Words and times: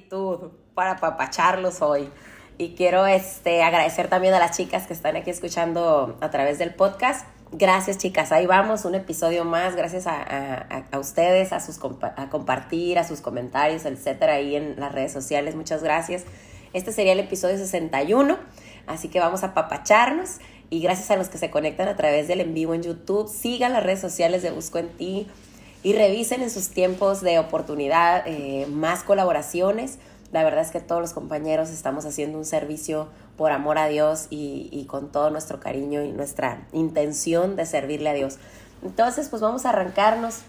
actitud 0.00 0.50
para 0.74 0.92
apapacharlos 0.92 1.82
hoy. 1.82 2.08
Y 2.58 2.74
quiero 2.74 3.06
este, 3.06 3.62
agradecer 3.62 4.08
también 4.08 4.34
a 4.34 4.38
las 4.38 4.56
chicas 4.56 4.86
que 4.86 4.92
están 4.92 5.16
aquí 5.16 5.30
escuchando 5.30 6.18
a 6.20 6.30
través 6.30 6.58
del 6.58 6.74
podcast. 6.74 7.26
Gracias 7.52 7.98
chicas, 7.98 8.30
ahí 8.30 8.46
vamos, 8.46 8.84
un 8.84 8.94
episodio 8.94 9.44
más, 9.44 9.74
gracias 9.74 10.06
a, 10.06 10.98
ustedes, 11.00 11.52
a, 11.52 11.58
sus, 11.58 11.80
a 12.16 12.28
compartir, 12.28 12.96
a 12.96 13.02
sus 13.02 13.20
comentarios, 13.20 13.86
etcétera, 13.86 14.34
ahí 14.34 14.54
en 14.54 14.78
las 14.78 14.92
redes 14.92 15.12
sociales, 15.12 15.56
muchas 15.56 15.82
gracias. 15.82 16.24
Este 16.74 16.92
sería 16.92 17.12
el 17.12 17.18
episodio 17.18 17.56
61, 17.56 18.38
así 18.86 19.08
que 19.08 19.18
vamos 19.18 19.42
a 19.42 19.52
papacharnos 19.52 20.36
y 20.68 20.80
gracias 20.80 21.10
a 21.10 21.16
los 21.16 21.28
que 21.28 21.38
se 21.38 21.50
conectan 21.50 21.88
a 21.88 21.96
través 21.96 22.28
del 22.28 22.40
en 22.40 22.54
vivo 22.54 22.72
en 22.72 22.84
YouTube, 22.84 23.28
sigan 23.28 23.72
las 23.72 23.82
redes 23.82 24.00
sociales 24.00 24.42
de 24.42 24.52
Busco 24.52 24.78
en 24.78 24.90
Ti 24.90 25.26
y 25.82 25.94
revisen 25.94 26.42
en 26.42 26.50
sus 26.50 26.68
tiempos 26.68 27.20
de 27.20 27.38
oportunidad 27.38 28.22
eh, 28.26 28.66
más 28.70 29.02
colaboraciones. 29.02 29.98
La 30.32 30.44
verdad 30.44 30.60
es 30.60 30.70
que 30.70 30.80
todos 30.80 31.00
los 31.00 31.12
compañeros 31.12 31.70
estamos 31.70 32.04
haciendo 32.04 32.38
un 32.38 32.44
servicio 32.44 33.08
por 33.36 33.52
amor 33.52 33.78
a 33.78 33.88
Dios 33.88 34.26
y, 34.30 34.84
con 34.88 35.10
todo 35.10 35.30
nuestro 35.30 35.60
cariño 35.60 36.02
y 36.02 36.12
nuestra 36.12 36.66
intención 36.72 37.56
de 37.56 37.66
servirle 37.66 38.10
a 38.10 38.12
Dios. 38.12 38.36
Entonces, 38.82 39.28
pues 39.28 39.42
vamos 39.42 39.64
a 39.64 39.70
arrancarnos 39.70 40.40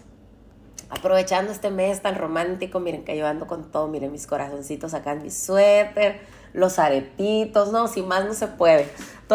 aprovechando 0.90 1.50
este 1.50 1.70
mes 1.70 2.02
tan 2.02 2.16
romántico. 2.16 2.80
Miren 2.80 3.04
que 3.04 3.16
yo 3.16 3.26
ando 3.26 3.46
con 3.46 3.72
todo, 3.72 3.88
miren 3.88 4.12
mis 4.12 4.26
corazoncitos 4.26 4.94
acá 4.94 5.12
en 5.12 5.22
mi 5.22 5.30
suéter, 5.30 6.20
los 6.52 6.78
aretitos, 6.78 7.72
no, 7.72 7.88
sin 7.88 8.06
más 8.06 8.24
no 8.26 8.34
se 8.34 8.46
puede. 8.46 8.86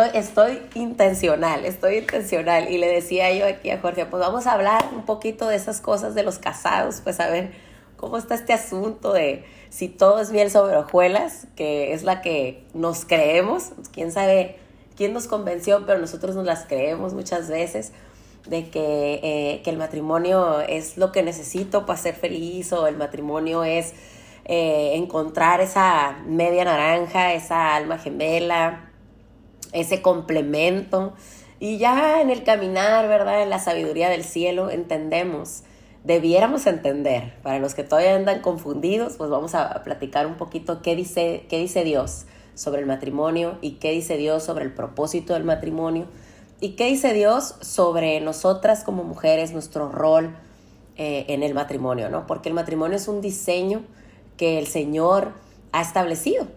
Estoy, 0.02 0.62
intencional, 0.76 1.66
estoy 1.66 1.98
intencional. 1.98 2.70
Y 2.70 2.78
le 2.78 2.88
decía 2.88 3.32
yo 3.34 3.46
aquí 3.46 3.70
a 3.70 3.80
Jorge, 3.80 4.06
pues 4.06 4.22
vamos 4.22 4.48
a 4.48 4.54
hablar 4.54 4.90
un 4.94 5.06
poquito 5.06 5.48
de 5.48 5.56
esas 5.56 5.82
cosas 5.82 6.16
de 6.16 6.24
los 6.24 6.40
casados, 6.40 7.02
pues 7.02 7.20
a 7.20 7.30
ver 7.30 7.52
cómo 7.96 8.18
está 8.18 8.36
este 8.36 8.54
asunto 8.54 9.14
de 9.14 9.46
si 9.70 9.88
todo 9.90 10.20
es 10.22 10.32
miel 10.32 10.52
sobre 10.52 10.78
hojuelas, 10.78 11.48
que 11.56 11.94
es 11.94 12.04
la 12.04 12.22
que 12.22 12.64
nos 12.74 13.06
creemos, 13.06 13.72
quién 13.92 14.12
sabe 14.12 14.58
quién 14.96 15.14
nos 15.14 15.28
convenció, 15.28 15.86
pero 15.86 16.00
nosotros 16.00 16.36
nos 16.36 16.46
las 16.46 16.66
creemos 16.66 17.14
muchas 17.14 17.48
veces, 17.50 17.94
de 18.48 18.70
que, 18.70 19.20
eh, 19.24 19.62
que 19.64 19.70
el 19.70 19.78
matrimonio 19.78 20.62
es 20.62 20.98
lo 20.98 21.12
que 21.12 21.22
necesito 21.22 21.86
para 21.86 22.00
ser 22.00 22.16
feliz 22.16 22.72
o 22.74 22.88
el 22.88 22.96
matrimonio 22.96 23.64
es 23.64 23.94
eh, 24.46 24.94
encontrar 24.96 25.60
esa 25.60 26.18
media 26.26 26.64
naranja, 26.64 27.34
esa 27.34 27.76
alma 27.76 27.98
gemela, 27.98 28.87
ese 29.72 30.02
complemento. 30.02 31.14
Y 31.60 31.78
ya 31.78 32.22
en 32.22 32.30
el 32.30 32.44
caminar, 32.44 33.08
¿verdad? 33.08 33.42
En 33.42 33.50
la 33.50 33.60
sabiduría 33.60 34.10
del 34.10 34.24
cielo 34.24 34.70
entendemos, 34.70 35.64
debiéramos 36.04 36.68
entender, 36.68 37.34
para 37.42 37.60
los 37.60 37.74
que 37.74 37.84
todavía 37.84 38.16
andan 38.16 38.42
confundidos, 38.42 39.16
pues 39.18 39.30
vamos 39.30 39.56
a, 39.56 39.84
platicar 39.84 40.28
un 40.28 40.36
poquito 40.36 40.82
qué 40.82 40.96
dice, 40.96 41.46
qué 41.50 41.58
dice 41.58 41.84
Dios 41.84 42.26
sobre 42.54 42.82
el 42.82 42.88
matrimonio 42.88 43.58
y 43.62 43.72
qué 43.74 43.92
dice 43.92 44.18
Dios 44.18 44.44
sobre 44.44 44.66
el 44.66 44.74
propósito 44.74 45.34
del 45.34 45.44
matrimonio 45.44 46.08
y 46.60 46.70
qué 46.72 46.86
dice 46.86 47.14
Dios 47.14 47.56
sobre 47.62 48.20
nosotras 48.22 48.84
como 48.84 49.04
mujeres, 49.04 49.52
nuestro 49.52 49.92
rol 49.92 50.36
eh, 50.96 51.26
en 51.28 51.44
el 51.44 51.54
matrimonio, 51.54 52.10
¿no? 52.10 52.26
Porque 52.26 52.50
el 52.50 52.56
matrimonio 52.56 52.98
es 52.98 53.08
un 53.08 53.22
diseño 53.22 53.84
que 54.38 54.58
el 54.58 54.68
Señor 54.68 55.34
ha 55.72 55.82
establecido. 55.82 56.48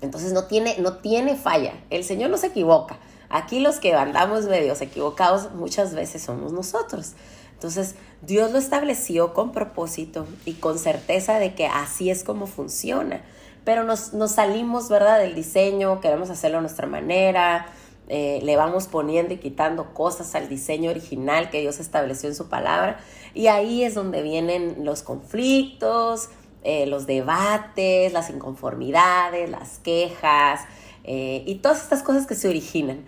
Entonces 0.00 0.32
no 0.32 0.44
tiene, 0.44 0.76
no 0.78 0.98
tiene 0.98 1.36
falla. 1.36 1.74
El 1.90 2.04
Señor 2.04 2.30
no 2.30 2.36
se 2.36 2.48
equivoca. 2.48 2.98
Aquí 3.28 3.60
los 3.60 3.78
que 3.80 3.94
andamos 3.94 4.44
medios 4.46 4.80
equivocados 4.80 5.52
muchas 5.52 5.94
veces 5.94 6.22
somos 6.22 6.52
nosotros. 6.52 7.12
Entonces 7.54 7.94
Dios 8.20 8.50
lo 8.50 8.58
estableció 8.58 9.34
con 9.34 9.52
propósito 9.52 10.26
y 10.44 10.54
con 10.54 10.78
certeza 10.78 11.38
de 11.38 11.54
que 11.54 11.66
así 11.66 12.10
es 12.10 12.24
como 12.24 12.46
funciona. 12.46 13.22
Pero 13.64 13.84
nos, 13.84 14.12
nos 14.12 14.32
salimos, 14.32 14.88
¿verdad?, 14.88 15.20
del 15.20 15.34
diseño, 15.34 16.00
queremos 16.00 16.30
hacerlo 16.30 16.58
a 16.58 16.60
nuestra 16.60 16.88
manera, 16.88 17.66
eh, 18.08 18.40
le 18.42 18.56
vamos 18.56 18.88
poniendo 18.88 19.32
y 19.32 19.38
quitando 19.38 19.94
cosas 19.94 20.34
al 20.34 20.48
diseño 20.48 20.90
original 20.90 21.50
que 21.50 21.60
Dios 21.60 21.78
estableció 21.78 22.28
en 22.28 22.34
su 22.34 22.48
palabra. 22.48 22.98
Y 23.32 23.46
ahí 23.46 23.84
es 23.84 23.94
donde 23.94 24.22
vienen 24.22 24.84
los 24.84 25.02
conflictos, 25.02 26.28
eh, 26.64 26.86
los 26.86 27.06
debates, 27.06 28.12
las 28.12 28.30
inconformidades, 28.30 29.50
las 29.50 29.78
quejas 29.78 30.60
eh, 31.04 31.42
y 31.46 31.56
todas 31.56 31.82
estas 31.82 32.02
cosas 32.02 32.26
que 32.26 32.34
se 32.34 32.48
originan. 32.48 33.04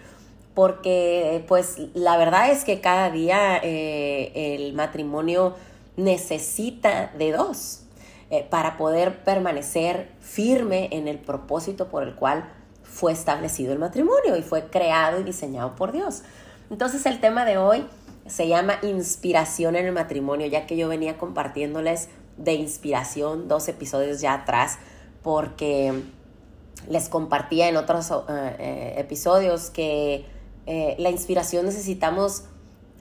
Porque 0.54 1.44
pues 1.48 1.78
la 1.94 2.16
verdad 2.16 2.50
es 2.50 2.64
que 2.64 2.80
cada 2.80 3.10
día 3.10 3.58
eh, 3.62 4.54
el 4.54 4.72
matrimonio 4.72 5.54
necesita 5.96 7.12
de 7.18 7.32
dos 7.32 7.80
para 8.50 8.76
poder 8.76 9.22
permanecer 9.22 10.08
firme 10.20 10.88
en 10.90 11.06
el 11.06 11.18
propósito 11.18 11.88
por 11.88 12.02
el 12.02 12.16
cual 12.16 12.50
fue 12.82 13.12
establecido 13.12 13.72
el 13.72 13.78
matrimonio 13.78 14.36
y 14.36 14.42
fue 14.42 14.64
creado 14.70 15.20
y 15.20 15.24
diseñado 15.24 15.76
por 15.76 15.92
Dios. 15.92 16.22
Entonces 16.70 17.06
el 17.06 17.20
tema 17.20 17.44
de 17.44 17.58
hoy 17.58 17.86
se 18.26 18.48
llama 18.48 18.78
inspiración 18.82 19.76
en 19.76 19.86
el 19.86 19.92
matrimonio, 19.92 20.46
ya 20.46 20.66
que 20.66 20.76
yo 20.76 20.88
venía 20.88 21.18
compartiéndoles 21.18 22.08
de 22.36 22.54
inspiración 22.54 23.48
dos 23.48 23.68
episodios 23.68 24.20
ya 24.20 24.34
atrás 24.34 24.78
porque 25.22 26.02
les 26.88 27.08
compartía 27.08 27.68
en 27.68 27.76
otros 27.76 28.10
eh, 28.10 28.56
eh, 28.58 28.94
episodios 28.98 29.70
que 29.70 30.26
eh, 30.66 30.96
la 30.98 31.10
inspiración 31.10 31.66
necesitamos 31.66 32.44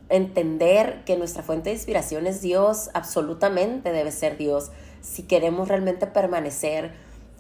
entender 0.10 1.04
que 1.06 1.18
nuestra 1.18 1.44
fuente 1.44 1.70
de 1.70 1.76
inspiración 1.76 2.28
es 2.28 2.42
Dios, 2.42 2.90
absolutamente 2.94 3.92
debe 3.92 4.12
ser 4.12 4.38
Dios, 4.38 4.72
si 5.02 5.24
queremos 5.24 5.68
realmente 5.68 6.08
permanecer 6.08 6.94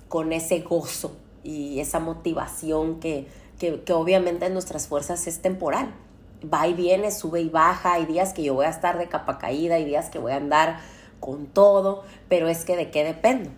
con 0.09 0.33
ese 0.33 0.59
gozo 0.59 1.15
y 1.43 1.79
esa 1.79 1.99
motivación 1.99 2.99
que, 2.99 3.27
que, 3.59 3.83
que 3.83 3.93
obviamente 3.93 4.45
en 4.45 4.53
nuestras 4.53 4.87
fuerzas 4.87 5.27
es 5.27 5.41
temporal. 5.41 5.93
Va 6.51 6.67
y 6.67 6.73
viene, 6.73 7.11
sube 7.11 7.41
y 7.41 7.49
baja, 7.49 7.93
hay 7.93 8.05
días 8.05 8.33
que 8.33 8.43
yo 8.43 8.53
voy 8.53 8.65
a 8.65 8.69
estar 8.69 8.97
de 8.97 9.07
capa 9.07 9.37
caída, 9.37 9.75
hay 9.75 9.85
días 9.85 10.09
que 10.09 10.19
voy 10.19 10.33
a 10.33 10.37
andar 10.37 10.79
con 11.23 11.45
todo, 11.45 12.03
pero 12.28 12.50
es 12.50 12.66
que 12.66 12.75
de 12.75 12.91
qué 12.91 13.06
dependo. 13.06 13.50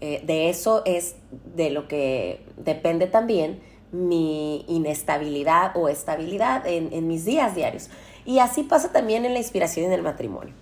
Eh, 0.00 0.22
de 0.24 0.48
eso 0.48 0.80
es 0.86 1.16
de 1.54 1.68
lo 1.68 1.86
que 1.86 2.42
depende 2.56 3.06
también 3.06 3.60
mi 3.92 4.64
inestabilidad 4.66 5.76
o 5.76 5.90
estabilidad 5.90 6.66
en, 6.66 7.06
mis 7.06 7.26
días 7.26 7.54
diarios. 7.54 7.90
Y 8.24 8.38
así 8.38 8.62
pasa 8.62 8.92
también 8.92 9.26
en 9.26 9.34
la 9.34 9.40
inspiración 9.40 9.84
en 9.84 9.92
el 9.92 10.00
matrimonio. 10.00 10.54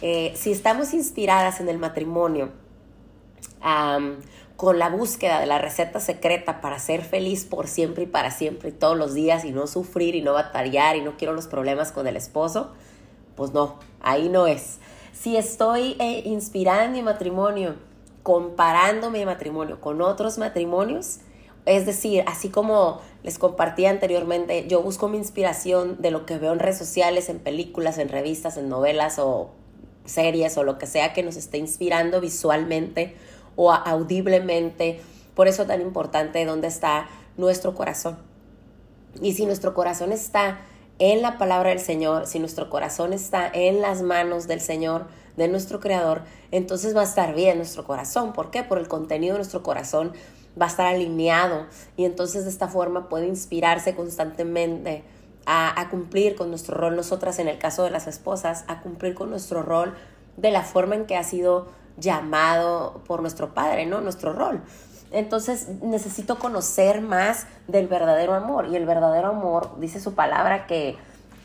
Eh, 0.00 0.32
si 0.34 0.50
estamos 0.50 0.92
inspiradas 0.92 1.60
en 1.60 1.68
el 1.68 1.78
matrimonio 1.78 2.50
con 4.56 4.80
la 4.80 4.88
búsqueda 4.88 5.38
de 5.38 5.46
la 5.46 5.58
receta 5.58 6.00
secreta 6.00 6.60
para 6.60 6.80
ser 6.80 7.02
feliz 7.02 7.44
por 7.44 7.68
siempre 7.68 8.04
y 8.04 8.06
para 8.06 8.32
siempre 8.32 8.70
y 8.70 8.72
todos 8.72 8.98
los 8.98 9.14
días 9.14 9.44
y 9.44 9.52
no 9.52 9.68
sufrir 9.68 10.16
y 10.16 10.22
no 10.22 10.32
batallar 10.32 10.96
y 10.96 11.00
no 11.00 11.16
quiero 11.16 11.32
los 11.32 11.46
problemas 11.46 11.92
con 11.92 12.08
el 12.08 12.16
esposo, 12.16 12.72
pues 13.36 13.52
no, 13.52 13.78
ahí 14.00 14.28
no 14.28 14.48
es 14.48 14.80
si 15.22 15.36
estoy 15.36 15.94
eh, 16.00 16.22
inspirando 16.24 16.96
mi 16.96 17.00
matrimonio, 17.00 17.76
comparando 18.24 19.08
mi 19.08 19.24
matrimonio 19.24 19.80
con 19.80 20.02
otros 20.02 20.36
matrimonios, 20.36 21.20
es 21.64 21.86
decir, 21.86 22.24
así 22.26 22.48
como 22.48 23.00
les 23.22 23.38
compartí 23.38 23.86
anteriormente, 23.86 24.66
yo 24.66 24.82
busco 24.82 25.06
mi 25.06 25.18
inspiración 25.18 26.02
de 26.02 26.10
lo 26.10 26.26
que 26.26 26.38
veo 26.38 26.52
en 26.52 26.58
redes 26.58 26.76
sociales, 26.76 27.28
en 27.28 27.38
películas, 27.38 27.98
en 27.98 28.08
revistas, 28.08 28.56
en 28.56 28.68
novelas 28.68 29.20
o 29.20 29.52
series 30.06 30.58
o 30.58 30.64
lo 30.64 30.76
que 30.78 30.86
sea 30.86 31.12
que 31.12 31.22
nos 31.22 31.36
esté 31.36 31.58
inspirando 31.58 32.20
visualmente 32.20 33.14
o 33.54 33.70
audiblemente. 33.70 35.00
Por 35.36 35.46
eso 35.46 35.62
es 35.62 35.68
tan 35.68 35.82
importante 35.82 36.44
dónde 36.44 36.66
está 36.66 37.08
nuestro 37.36 37.76
corazón. 37.76 38.18
Y 39.20 39.34
si 39.34 39.46
nuestro 39.46 39.72
corazón 39.72 40.10
está 40.10 40.62
en 40.98 41.22
la 41.22 41.38
palabra 41.38 41.70
del 41.70 41.80
Señor, 41.80 42.26
si 42.26 42.38
nuestro 42.38 42.70
corazón 42.70 43.12
está 43.12 43.50
en 43.52 43.80
las 43.80 44.02
manos 44.02 44.46
del 44.46 44.60
Señor, 44.60 45.06
de 45.36 45.48
nuestro 45.48 45.80
Creador, 45.80 46.22
entonces 46.50 46.94
va 46.94 47.00
a 47.00 47.04
estar 47.04 47.34
bien 47.34 47.56
nuestro 47.56 47.84
corazón. 47.84 48.32
¿Por 48.32 48.50
qué? 48.50 48.62
Por 48.62 48.78
el 48.78 48.88
contenido 48.88 49.34
de 49.34 49.38
nuestro 49.38 49.62
corazón 49.62 50.12
va 50.60 50.66
a 50.66 50.68
estar 50.68 50.86
alineado 50.86 51.66
y 51.96 52.04
entonces 52.04 52.44
de 52.44 52.50
esta 52.50 52.68
forma 52.68 53.08
puede 53.08 53.26
inspirarse 53.26 53.94
constantemente 53.94 55.02
a, 55.46 55.80
a, 55.80 55.88
cumplir 55.88 56.36
con 56.36 56.50
nuestro 56.50 56.76
rol, 56.76 56.94
nosotras 56.94 57.38
en 57.38 57.48
el 57.48 57.58
caso 57.58 57.84
de 57.84 57.90
las 57.90 58.06
esposas, 58.06 58.64
a 58.68 58.80
cumplir 58.80 59.14
con 59.14 59.30
nuestro 59.30 59.62
rol 59.62 59.94
de 60.36 60.50
la 60.50 60.62
forma 60.62 60.94
en 60.94 61.06
que 61.06 61.16
ha 61.16 61.24
sido 61.24 61.68
llamado 61.96 63.02
por 63.06 63.22
nuestro 63.22 63.54
Padre, 63.54 63.86
¿no? 63.86 64.00
Nuestro 64.00 64.32
rol. 64.32 64.62
Entonces 65.12 65.68
necesito 65.82 66.38
conocer 66.38 67.00
más 67.02 67.46
del 67.68 67.86
verdadero 67.86 68.34
amor. 68.34 68.66
Y 68.70 68.76
el 68.76 68.86
verdadero 68.86 69.28
amor, 69.28 69.78
dice 69.78 70.00
su 70.00 70.14
palabra, 70.14 70.66
que, 70.66 70.96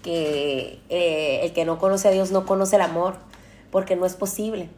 que 0.03 0.81
eh, 0.89 1.41
el 1.43 1.53
que 1.53 1.65
no 1.65 1.77
conoce 1.77 2.07
a 2.07 2.11
Dios 2.11 2.31
no 2.31 2.45
conoce 2.45 2.77
el 2.77 2.81
amor, 2.81 3.15
porque 3.71 3.95
no 3.95 4.05
es 4.05 4.15
posible. 4.15 4.69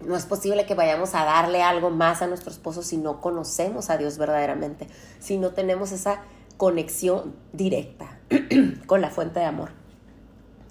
No 0.00 0.16
es 0.16 0.26
posible 0.26 0.66
que 0.66 0.74
vayamos 0.74 1.14
a 1.14 1.24
darle 1.24 1.62
algo 1.62 1.90
más 1.90 2.22
a 2.22 2.26
nuestro 2.26 2.50
esposo 2.50 2.82
si 2.82 2.96
no 2.96 3.20
conocemos 3.20 3.90
a 3.90 3.96
Dios 3.96 4.18
verdaderamente, 4.18 4.88
si 5.20 5.38
no 5.38 5.50
tenemos 5.50 5.92
esa 5.92 6.22
conexión 6.56 7.34
directa 7.52 8.18
con 8.86 9.00
la 9.00 9.10
fuente 9.10 9.40
de 9.40 9.46
amor. 9.46 9.70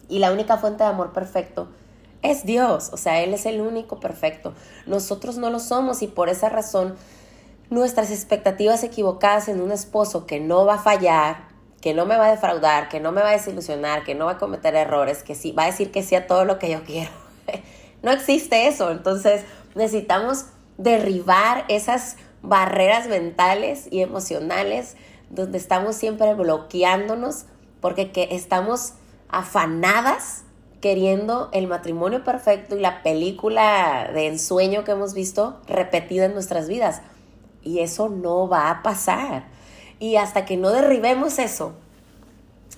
Y 0.09 0.19
la 0.19 0.33
única 0.33 0.57
fuente 0.57 0.83
de 0.83 0.89
amor 0.89 1.13
perfecto 1.13 1.69
es 2.21 2.45
Dios, 2.45 2.89
o 2.94 2.98
sea, 2.98 3.21
Él 3.24 3.33
es 3.33 3.45
el 3.45 3.62
único 3.62 4.00
perfecto. 4.00 4.53
Nosotros 4.86 5.38
no 5.38 5.50
lo 5.50 5.59
somos 5.59 6.01
y 6.01 6.07
por 6.07 6.30
esa 6.30 6.50
razón 6.50 6.95
nuestras 7.71 8.12
expectativas 8.12 8.83
equivocadas 8.83 9.47
en 9.47 9.62
un 9.62 9.71
esposo 9.71 10.27
que 10.27 10.39
no 10.39 10.65
va 10.65 10.75
a 10.75 10.83
fallar, 10.83 11.47
que 11.79 11.94
no 11.94 12.06
me 12.06 12.18
va 12.18 12.27
a 12.27 12.31
defraudar, 12.31 12.89
que 12.89 13.00
no 13.00 13.13
me 13.13 13.21
va 13.21 13.29
a 13.29 13.31
desilusionar, 13.31 14.03
que 14.03 14.13
no 14.13 14.25
va 14.25 14.33
a 14.33 14.38
cometer 14.38 14.75
errores, 14.75 15.23
que 15.23 15.35
sí 15.35 15.53
va 15.53 15.63
a 15.63 15.68
decir 15.68 15.89
que 15.89 16.03
sí 16.03 16.15
todo 16.27 16.45
lo 16.45 16.59
que 16.59 16.69
yo 16.69 16.83
quiero. 16.85 17.09
no 18.03 18.12
existe 18.12 18.68
eso, 18.68 18.91
entonces 18.91 19.44
necesitamos 19.73 20.45
derribar 20.77 21.63
esas 21.69 22.18
barreras 22.41 23.07
mentales 23.07 23.88
y 23.89 24.01
emocionales 24.01 24.97
donde 25.29 25.57
estamos 25.57 25.95
siempre 25.95 26.33
bloqueándonos 26.33 27.45
porque 27.79 28.12
que 28.12 28.27
estamos 28.31 28.94
afanadas 29.29 30.44
queriendo 30.81 31.50
el 31.53 31.67
matrimonio 31.67 32.24
perfecto 32.24 32.75
y 32.75 32.81
la 32.81 33.01
película 33.01 34.09
de 34.13 34.27
ensueño 34.27 34.83
que 34.83 34.91
hemos 34.91 35.13
visto 35.13 35.62
repetida 35.67 36.25
en 36.25 36.33
nuestras 36.33 36.67
vidas. 36.67 37.01
Y 37.63 37.80
eso 37.80 38.10
no 38.10 38.48
va 38.48 38.69
a 38.69 38.84
pasar. 38.84 39.46
Y 40.00 40.16
hasta 40.16 40.46
que 40.46 40.58
no 40.58 40.69
derribemos 40.69 41.40
eso, 41.40 41.74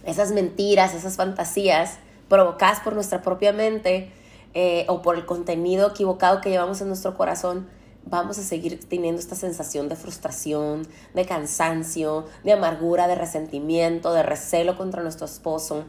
esas 0.05 0.31
mentiras, 0.31 0.93
esas 0.93 1.15
fantasías 1.15 1.97
provocadas 2.27 2.79
por 2.81 2.93
nuestra 2.93 3.21
propia 3.21 3.53
mente 3.53 4.11
eh, 4.53 4.85
o 4.89 5.01
por 5.01 5.15
el 5.15 5.25
contenido 5.25 5.89
equivocado 5.89 6.41
que 6.41 6.49
llevamos 6.49 6.81
en 6.81 6.87
nuestro 6.87 7.15
corazón, 7.15 7.69
vamos 8.05 8.37
a 8.37 8.43
seguir 8.43 8.87
teniendo 8.87 9.19
esta 9.19 9.35
sensación 9.35 9.89
de 9.89 9.95
frustración, 9.95 10.87
de 11.13 11.25
cansancio, 11.25 12.25
de 12.43 12.53
amargura, 12.53 13.07
de 13.07 13.15
resentimiento, 13.15 14.13
de 14.13 14.23
recelo 14.23 14.77
contra 14.77 15.01
nuestro 15.01 15.25
esposo 15.25 15.85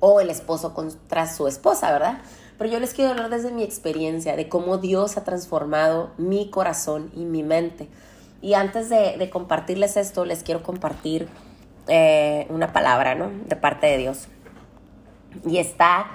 o 0.00 0.20
el 0.20 0.30
esposo 0.30 0.74
contra 0.74 1.32
su 1.32 1.46
esposa, 1.46 1.92
¿verdad? 1.92 2.18
Pero 2.58 2.70
yo 2.70 2.80
les 2.80 2.94
quiero 2.94 3.10
hablar 3.10 3.30
desde 3.30 3.50
mi 3.50 3.62
experiencia, 3.62 4.36
de 4.36 4.48
cómo 4.48 4.78
Dios 4.78 5.16
ha 5.16 5.24
transformado 5.24 6.10
mi 6.18 6.50
corazón 6.50 7.10
y 7.14 7.24
mi 7.24 7.42
mente. 7.42 7.88
Y 8.40 8.54
antes 8.54 8.88
de, 8.88 9.28
compartirles 9.30 9.96
esto, 9.96 10.24
les 10.24 10.42
quiero 10.42 10.62
compartir 10.62 11.28
eh, 11.88 12.46
una 12.50 12.72
palabra, 12.72 13.14
¿no? 13.14 13.30
De 13.46 13.56
parte 13.56 13.86
de 13.86 13.98
Dios. 13.98 14.28
Y 15.46 15.58
está 15.58 16.06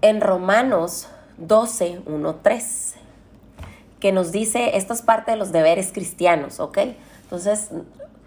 en 0.00 0.20
Romanos 0.20 1.08
12, 1.38 2.02
1, 2.06 2.34
3, 2.42 2.94
que 4.00 4.12
nos 4.12 4.32
dice, 4.32 4.76
esto 4.76 4.94
es 4.94 5.02
parte 5.02 5.30
de 5.30 5.36
los 5.36 5.52
deberes 5.52 5.92
cristianos, 5.92 6.58
¿ok? 6.58 6.78
Entonces, 7.22 7.70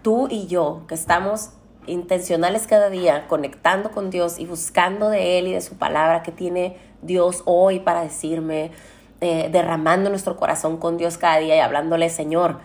tú 0.02 0.28
y 0.30 0.46
yo, 0.46 0.84
que 0.88 0.94
estamos 0.94 1.50
intencionales 1.86 2.66
cada 2.66 2.90
día, 2.90 3.26
conectando 3.28 3.90
con 3.90 4.10
Dios 4.10 4.38
y 4.38 4.46
buscando 4.46 5.10
de 5.10 5.38
Él 5.38 5.48
y 5.48 5.52
de 5.52 5.60
su 5.60 5.76
palabra 5.76 6.22
que 6.22 6.32
tiene 6.32 6.76
Dios 7.02 7.42
hoy 7.44 7.80
para 7.80 8.02
decirme, 8.02 8.70
eh, 9.20 9.48
derramando 9.50 10.10
nuestro 10.10 10.36
corazón 10.36 10.76
con 10.76 10.98
Dios 10.98 11.16
cada 11.16 11.38
día 11.38 11.56
y 11.56 11.60
hablándole, 11.60 12.10
Señor, 12.10 12.58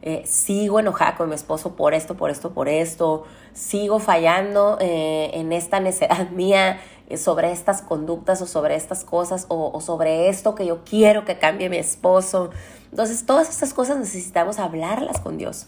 eh, 0.00 0.22
sigo 0.24 0.80
enojada 0.80 1.16
con 1.16 1.28
mi 1.28 1.34
esposo 1.34 1.76
por 1.76 1.92
esto, 1.92 2.16
por 2.16 2.30
esto, 2.30 2.54
por 2.54 2.68
esto, 2.68 3.24
sigo 3.52 3.98
fallando 3.98 4.78
eh, 4.80 5.30
en 5.34 5.52
esta 5.52 5.80
necedad 5.80 6.30
mía 6.30 6.80
sobre 7.16 7.52
estas 7.52 7.82
conductas 7.82 8.40
o 8.42 8.46
sobre 8.46 8.74
estas 8.74 9.04
cosas 9.04 9.46
o, 9.48 9.70
o, 9.72 9.80
sobre 9.80 10.28
esto 10.28 10.54
que 10.54 10.66
yo 10.66 10.84
quiero 10.84 11.24
que 11.24 11.38
cambie 11.38 11.68
mi 11.68 11.78
esposo. 11.78 12.50
Entonces, 12.90 13.26
todas 13.26 13.48
estas 13.48 13.74
cosas 13.74 13.98
necesitamos 13.98 14.58
hablarlas 14.58 15.20
con 15.20 15.36
Dios, 15.36 15.66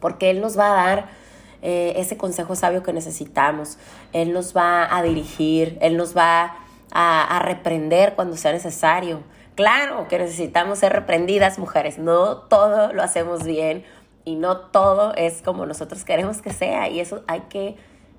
porque 0.00 0.30
Él 0.30 0.40
nos 0.40 0.58
va 0.58 0.72
a 0.72 0.86
dar 0.86 1.21
eh, 1.62 1.94
ese 1.96 2.16
consejo 2.16 2.54
sabio 2.54 2.82
que 2.82 2.92
necesitamos. 2.92 3.78
Él 4.12 4.32
nos 4.32 4.56
va 4.56 4.94
a 4.94 5.02
dirigir, 5.02 5.78
Él 5.80 5.96
nos 5.96 6.16
va 6.16 6.56
a, 6.90 7.36
a 7.36 7.38
reprender 7.40 8.14
cuando 8.14 8.36
sea 8.36 8.52
necesario. 8.52 9.22
Claro 9.54 10.08
que 10.08 10.18
necesitamos 10.18 10.78
ser 10.78 10.92
reprendidas, 10.92 11.58
mujeres. 11.58 11.98
No 11.98 12.36
todo 12.36 12.92
lo 12.92 13.02
hacemos 13.02 13.44
bien 13.44 13.84
y 14.24 14.36
no 14.36 14.56
todo 14.58 15.14
es 15.14 15.42
como 15.42 15.66
nosotros 15.66 16.04
queremos 16.04 16.42
que 16.42 16.52
sea 16.52 16.88
y 16.88 17.00
eso 17.00 17.22
hay 17.26 17.40
que 17.48 17.76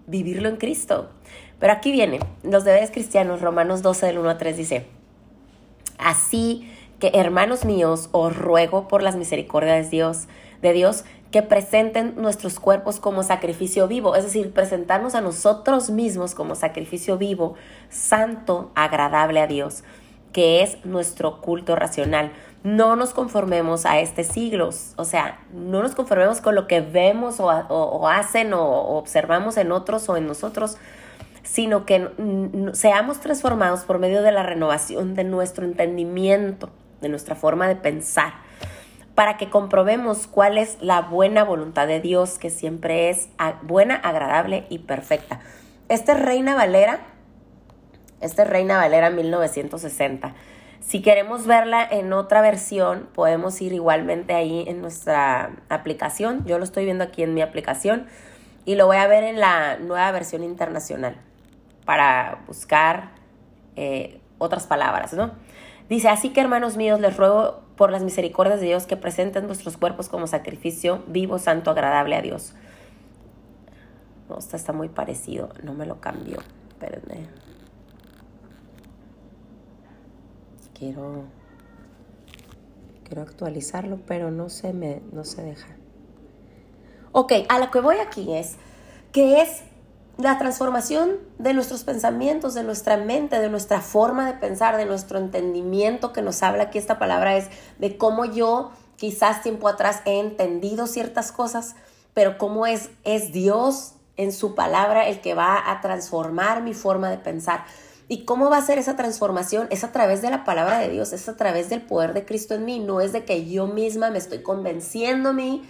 vivirlo 0.08 0.50
en 0.50 0.58
Cristo. 0.58 1.10
Pero 1.60 1.74
aquí 1.74 1.92
viene, 1.92 2.20
los 2.44 2.66
deberes 2.66 2.92
cristianos, 2.92 3.42
Romanos 3.42 3.82
12 3.82 4.08
del 4.08 4.18
1 4.18 4.30
a 4.30 4.38
3 4.38 4.58
dice, 4.58 4.86
así 5.98 6.70
que 7.00 7.12
hermanos 7.14 7.66
míos, 7.66 8.10
os 8.12 8.36
ruego 8.36 8.88
por 8.88 9.02
las 9.02 9.16
misericordias 9.16 9.86
de 9.86 9.90
Dios, 9.90 10.28
de 10.62 10.74
Dios 10.74 11.06
que 11.34 11.42
presenten 11.42 12.14
nuestros 12.16 12.60
cuerpos 12.60 13.00
como 13.00 13.24
sacrificio 13.24 13.88
vivo, 13.88 14.16
es 14.16 14.24
decir, 14.24 14.54
presentarnos 14.54 15.16
a 15.16 15.22
nosotros 15.22 15.90
mismos 15.90 16.36
como 16.36 16.54
sacrificio 16.54 17.18
vivo, 17.18 17.56
santo, 17.90 18.72
agradable 18.76 19.42
a 19.42 19.48
Dios, 19.48 19.84
que 20.32 20.62
es 20.62 20.86
nuestro 20.86 21.42
culto 21.42 21.76
racional. 21.76 22.32
No 22.64 22.96
nos 22.96 23.16
conformemos 23.16 23.88
a 23.88 24.00
este 24.00 24.24
siglo, 24.24 24.70
o 24.96 25.06
sea, 25.06 25.40
no 25.52 25.82
nos 25.82 25.96
conformemos 25.96 26.40
con 26.40 26.54
lo 26.54 26.68
que 26.68 26.82
vemos 26.82 27.40
o, 27.40 27.50
hacen 28.08 28.54
o, 28.54 28.62
o 28.62 28.98
observamos 28.98 29.58
en 29.58 29.72
otros 29.72 30.08
o 30.10 30.18
en 30.18 30.28
nosotros, 30.28 30.78
sino 31.42 31.88
que 31.88 32.10
seamos 32.74 33.22
transformados 33.22 33.86
por 33.86 33.98
medio 33.98 34.22
de 34.22 34.32
la 34.32 34.44
renovación 34.44 35.16
de 35.16 35.24
nuestro 35.24 35.66
entendimiento, 35.66 36.70
de 37.02 37.10
nuestra 37.10 37.34
forma 37.34 37.68
de 37.68 37.76
pensar 37.76 38.34
para 39.16 39.38
que 39.38 39.50
comprobemos 39.50 40.28
cuál 40.28 40.58
es 40.58 40.78
la 40.82 41.02
buena 41.02 41.44
voluntad 41.44 41.88
de 41.88 42.00
Dios, 42.00 42.40
que 42.40 42.50
siempre 42.50 43.10
es 43.10 43.30
buena, 43.62 43.96
agradable 43.96 44.66
y 44.70 44.80
perfecta. 44.80 45.40
Esta 45.90 46.14
es 46.14 46.22
Reina 46.22 46.56
Valera, 46.56 47.02
esta 48.22 48.44
es 48.44 48.50
Reina 48.50 48.78
Valera 48.78 49.10
1960. 49.10 50.34
Si 50.80 51.02
queremos 51.02 51.48
verla 51.48 51.88
en 51.90 52.12
otra 52.12 52.42
versión, 52.42 53.08
podemos 53.14 53.62
ir 53.62 53.74
igualmente 53.74 54.34
ahí 54.34 54.66
en 54.68 54.82
nuestra 54.82 55.52
aplicación. 55.70 56.44
Yo 56.46 56.58
lo 56.58 56.64
estoy 56.64 56.86
viendo 56.86 57.04
aquí 57.04 57.24
en 57.24 57.34
mi 57.34 57.42
aplicación 57.42 58.08
y 58.66 58.76
lo 58.76 58.88
voy 58.88 58.98
a 58.98 59.08
ver 59.08 59.24
en 59.24 59.40
la 59.40 59.78
nueva 59.78 60.12
versión 60.12 60.44
internacional 60.44 61.16
para 61.86 62.44
buscar 62.48 63.12
eh, 63.76 64.20
otras 64.38 64.68
palabras, 64.68 65.14
¿no? 65.14 65.32
Dice, 65.90 66.10
así 66.10 66.30
que 66.30 66.42
hermanos 66.42 66.78
míos, 66.78 67.00
les 67.00 67.16
ruego 67.16 67.63
por 67.76 67.92
las 67.92 68.04
misericordias 68.04 68.60
de 68.60 68.68
Dios 68.68 68.86
que 68.86 68.98
presenten 68.98 69.48
vuestros 69.48 69.78
cuerpos 69.78 70.10
como 70.10 70.28
sacrificio 70.28 71.04
vivo, 71.08 71.40
santo, 71.40 71.72
agradable 71.72 72.16
a 72.16 72.22
Dios. 72.22 72.54
No, 74.30 74.38
está 74.38 74.74
muy 74.74 74.90
parecido, 74.90 75.50
no 75.64 75.74
me 75.74 75.86
lo 75.86 76.00
cambio. 76.00 76.40
Espérenme. 76.70 77.28
Quiero, 80.78 81.24
quiero 83.06 83.22
actualizarlo, 83.22 84.00
pero 84.06 84.32
no 84.32 84.50
se 84.50 84.74
me, 84.74 85.02
no 85.12 85.24
se 85.24 85.44
deja. 85.44 85.70
Ok, 87.12 87.34
a 87.48 87.60
lo 87.60 87.70
que 87.72 87.80
voy 87.80 87.98
aquí 87.98 88.34
es 88.34 88.58
que 89.12 89.42
es 89.42 89.64
la 90.18 90.38
transformación 90.38 91.18
de 91.40 91.54
nuestros 91.54 91.84
pensamientos, 91.84 92.54
de 92.54 92.64
nuestra 92.64 92.98
mente, 92.98 93.40
de 93.40 93.50
nuestra 93.50 93.82
forma 93.82 94.28
de 94.28 94.34
pensar, 94.34 94.78
de 94.78 94.86
nuestro 94.86 95.18
entendimiento 95.18 96.14
que 96.14 96.22
nos 96.22 96.44
habla 96.44 96.64
aquí 96.64 96.78
esta 96.78 97.00
palabra 97.00 97.36
es 97.36 97.48
de 97.80 97.98
cómo 97.98 98.26
yo 98.26 98.72
quizás 98.96 99.42
tiempo 99.42 99.68
atrás 99.68 100.02
he 100.06 100.20
entendido 100.20 100.86
ciertas 100.86 101.32
cosas, 101.32 101.76
pero 102.14 102.38
cómo 102.38 102.68
es, 102.68 102.90
es 103.04 103.32
Dios 103.32 103.94
en 104.16 104.32
su 104.32 104.54
palabra 104.54 105.08
el 105.08 105.20
que 105.20 105.34
va 105.34 105.72
a 105.72 105.82
transformar 105.82 106.62
mi 106.62 106.76
forma 106.76 107.10
de 107.10 107.18
pensar. 107.18 107.66
¿Y 108.08 108.26
cómo 108.26 108.52
va 108.52 108.58
a 108.58 108.62
ser 108.62 108.78
esa 108.78 108.96
transformación? 108.96 109.68
Es 109.72 109.84
a 109.84 109.92
través 109.92 110.22
de 110.22 110.30
la 110.30 110.44
palabra 110.44 110.78
de 110.78 110.90
Dios, 110.90 111.14
es 111.14 111.28
a 111.28 111.36
través 111.36 111.70
del 111.70 111.82
poder 111.82 112.14
de 112.14 112.24
Cristo 112.24 112.54
en 112.54 112.66
mí, 112.66 112.80
no 112.80 113.02
es 113.02 113.14
de 113.14 113.26
que 113.26 113.50
yo 113.50 113.66
misma 113.66 114.12
me 114.12 114.20
estoy 114.20 114.44
convenciendo 114.44 115.30
a 115.30 115.34
mí 115.34 115.64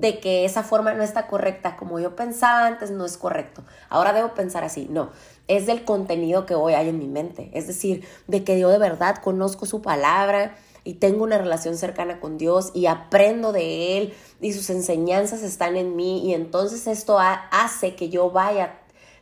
de 0.00 0.20
que 0.20 0.44
esa 0.44 0.62
forma 0.62 0.94
no 0.94 1.02
está 1.02 1.26
correcta, 1.26 1.76
como 1.76 1.98
yo 1.98 2.14
pensaba 2.14 2.66
antes, 2.66 2.90
no 2.90 3.04
es 3.04 3.16
correcto. 3.16 3.64
Ahora 3.88 4.12
debo 4.12 4.34
pensar 4.34 4.64
así. 4.64 4.86
No, 4.90 5.10
es 5.48 5.66
del 5.66 5.84
contenido 5.84 6.46
que 6.46 6.54
hoy 6.54 6.74
hay 6.74 6.88
en 6.88 6.98
mi 6.98 7.08
mente. 7.08 7.50
Es 7.52 7.66
decir, 7.66 8.06
de 8.26 8.44
que 8.44 8.58
yo 8.58 8.68
de 8.68 8.78
verdad 8.78 9.16
conozco 9.16 9.66
su 9.66 9.82
palabra 9.82 10.56
y 10.84 10.94
tengo 10.94 11.24
una 11.24 11.38
relación 11.38 11.76
cercana 11.76 12.20
con 12.20 12.38
Dios 12.38 12.70
y 12.74 12.86
aprendo 12.86 13.52
de 13.52 13.98
Él 13.98 14.14
y 14.40 14.52
sus 14.52 14.70
enseñanzas 14.70 15.42
están 15.42 15.76
en 15.76 15.96
mí 15.96 16.24
y 16.26 16.34
entonces 16.34 16.86
esto 16.86 17.18
hace 17.18 17.96
que 17.96 18.08
yo 18.08 18.30
vaya 18.30 18.78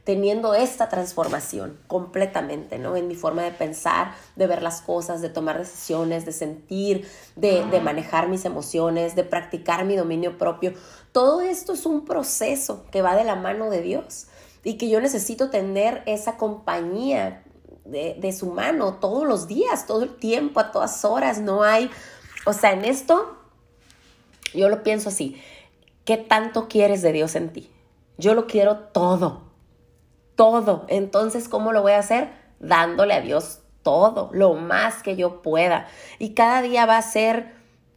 teniendo 0.06 0.54
esta 0.54 0.88
transformación 0.88 1.80
completamente, 1.88 2.78
¿no? 2.78 2.94
En 2.94 3.08
mi 3.08 3.16
forma 3.16 3.42
de 3.42 3.50
pensar, 3.50 4.14
de 4.36 4.46
ver 4.46 4.62
las 4.62 4.80
cosas, 4.80 5.20
de 5.20 5.30
tomar 5.30 5.58
decisiones, 5.58 6.24
de 6.24 6.30
sentir, 6.30 7.08
de, 7.34 7.64
manejar 7.82 8.28
mis 8.28 8.44
emociones, 8.44 9.16
de 9.16 9.24
practicar 9.24 9.84
mi 9.84 9.96
dominio 9.96 10.38
propio. 10.38 10.74
Todo 11.10 11.40
esto 11.40 11.72
es 11.72 11.86
un 11.86 12.04
proceso 12.04 12.86
que 12.92 13.02
va 13.02 13.16
de 13.16 13.24
la 13.24 13.34
mano 13.34 13.68
de 13.68 13.82
Dios 13.82 14.28
y 14.62 14.78
que 14.78 14.88
yo 14.88 15.00
necesito 15.00 15.50
tener 15.50 16.04
esa 16.06 16.36
compañía 16.36 17.42
de, 17.84 18.14
de, 18.14 18.32
su 18.32 18.46
mano 18.52 18.98
todos 19.00 19.26
los 19.26 19.48
días, 19.48 19.88
todo 19.88 20.04
el 20.04 20.14
tiempo, 20.14 20.60
a 20.60 20.70
todas 20.70 21.04
horas. 21.04 21.40
No 21.40 21.64
hay, 21.64 21.90
o 22.44 22.52
sea, 22.52 22.74
en 22.74 22.84
esto 22.84 23.36
yo 24.54 24.68
lo 24.68 24.84
pienso 24.84 25.08
así, 25.08 25.36
¿qué 26.04 26.16
tanto 26.16 26.68
quieres 26.68 27.02
de 27.02 27.10
Dios 27.10 27.34
en 27.34 27.52
ti? 27.52 27.72
Yo 28.18 28.34
lo 28.34 28.46
quiero 28.46 28.76
todo, 28.76 29.45
todo. 30.36 30.84
Entonces, 30.88 31.48
¿cómo 31.48 31.72
lo 31.72 31.82
voy 31.82 31.92
a 31.92 31.98
hacer? 31.98 32.28
Dándole 32.60 33.14
a 33.14 33.20
Dios 33.20 33.60
todo, 33.82 34.30
lo 34.32 34.54
más 34.54 35.02
que 35.02 35.16
yo 35.16 35.42
pueda. 35.42 35.86
Y 36.18 36.34
cada 36.34 36.62
día 36.62 36.86
va 36.86 36.98
a 36.98 37.02
ser 37.02 37.54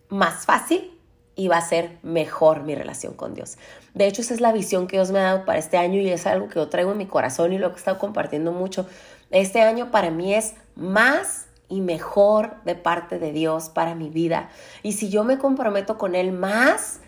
más 0.10 0.46
fácil 0.46 0.96
y 1.36 1.48
va 1.48 1.58
a 1.58 1.62
ser 1.62 1.98
mejor 2.03 2.63
mi 2.63 2.75
relación 2.75 3.13
con 3.13 3.34
Dios. 3.34 3.58
De 3.93 4.08
hecho, 4.08 4.22
esa 4.22 4.34
es 4.34 4.41
la 4.41 4.51
visión 4.51 4.88
que 4.88 4.98
Dios 4.98 5.12
me 5.12 5.19
ha 5.19 5.24
dado 5.24 5.46
para 5.46 5.60
este 5.60 5.77
año 5.77 6.00
y 6.00 6.10
es 6.10 6.27
algo 6.27 6.48
que 6.48 6.55
yo 6.55 6.69
traigo 6.69 6.91
en 6.91 6.98
mi 6.98 7.05
corazón 7.05 7.53
y 7.53 7.58
lo 7.58 7.69
que 7.69 7.75
he 7.75 7.79
estado 7.79 7.98
compartiendo 7.98 8.51
mucho. 8.51 8.88
Este 9.31 9.62
año 9.62 9.89
para 9.89 10.12
mí 10.12 10.34
es 10.34 10.55
más 10.75 11.48
y 11.69 11.81
mejor 11.81 12.55
de 12.65 12.75
parte 12.75 13.19
de 13.19 13.31
Dios 13.31 13.69
para 13.69 13.96
mi 13.96 14.10
vida. 14.10 14.50
Y 14.84 14.93
si 14.93 15.10
yo 15.10 15.24
me 15.24 15.38
comprometo 15.38 15.98
con 15.98 16.15
Él 16.15 16.31
más 16.31 17.00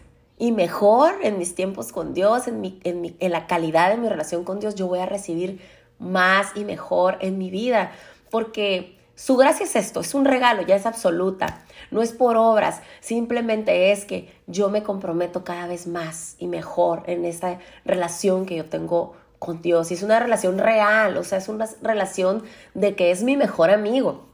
y 0.42 0.52
mejor 0.52 1.14
en 1.22 1.38
mis 1.38 1.54
tiempos 1.54 1.92
con 1.92 2.16
Dios, 2.16 2.48
en, 2.48 2.62
mi, 2.62 2.80
en, 2.84 3.32
la 3.32 3.46
calidad 3.46 3.92
de 3.92 3.98
mi 3.98 4.10
relación 4.10 4.44
con 4.44 4.60
Dios, 4.60 4.74
yo 4.74 4.88
voy 4.88 4.98
a 4.98 5.06
recibir 5.06 5.62
más 6.00 6.48
y 6.56 6.66
mejor 6.66 7.20
en 7.22 7.38
mi 7.38 7.52
vida. 7.52 7.92
Porque 8.32 8.98
su 9.14 9.38
gracia 9.38 9.68
es 9.68 9.76
esto, 9.76 10.00
es 10.00 10.16
un 10.16 10.26
regalo, 10.26 10.64
ya 10.64 10.76
es 10.76 10.88
absoluta. 10.88 11.64
No 11.92 12.02
es 12.02 12.12
por 12.12 12.38
obras, 12.38 12.82
simplemente 13.02 13.92
es 13.92 14.04
que 14.06 14.34
yo 14.48 14.72
me 14.72 14.82
comprometo 14.82 15.44
cada 15.44 15.68
vez 15.68 15.86
más 15.86 16.38
y 16.40 16.48
mejor 16.48 17.04
en 17.06 17.24
esta 17.26 17.60
relación 17.86 18.48
que 18.48 18.56
yo 18.56 18.66
tengo 18.66 19.14
con 19.38 19.62
Dios. 19.62 19.92
Y 19.92 19.94
es 19.94 20.02
una 20.02 20.20
relación 20.20 20.58
real, 20.58 21.18
o 21.18 21.24
sea, 21.24 21.38
es 21.38 21.50
una 21.50 21.70
relación 21.84 22.42
de 22.74 22.96
que 22.96 23.12
es 23.12 23.22
mi 23.22 23.38
mejor 23.38 23.70
amigo 23.70 24.31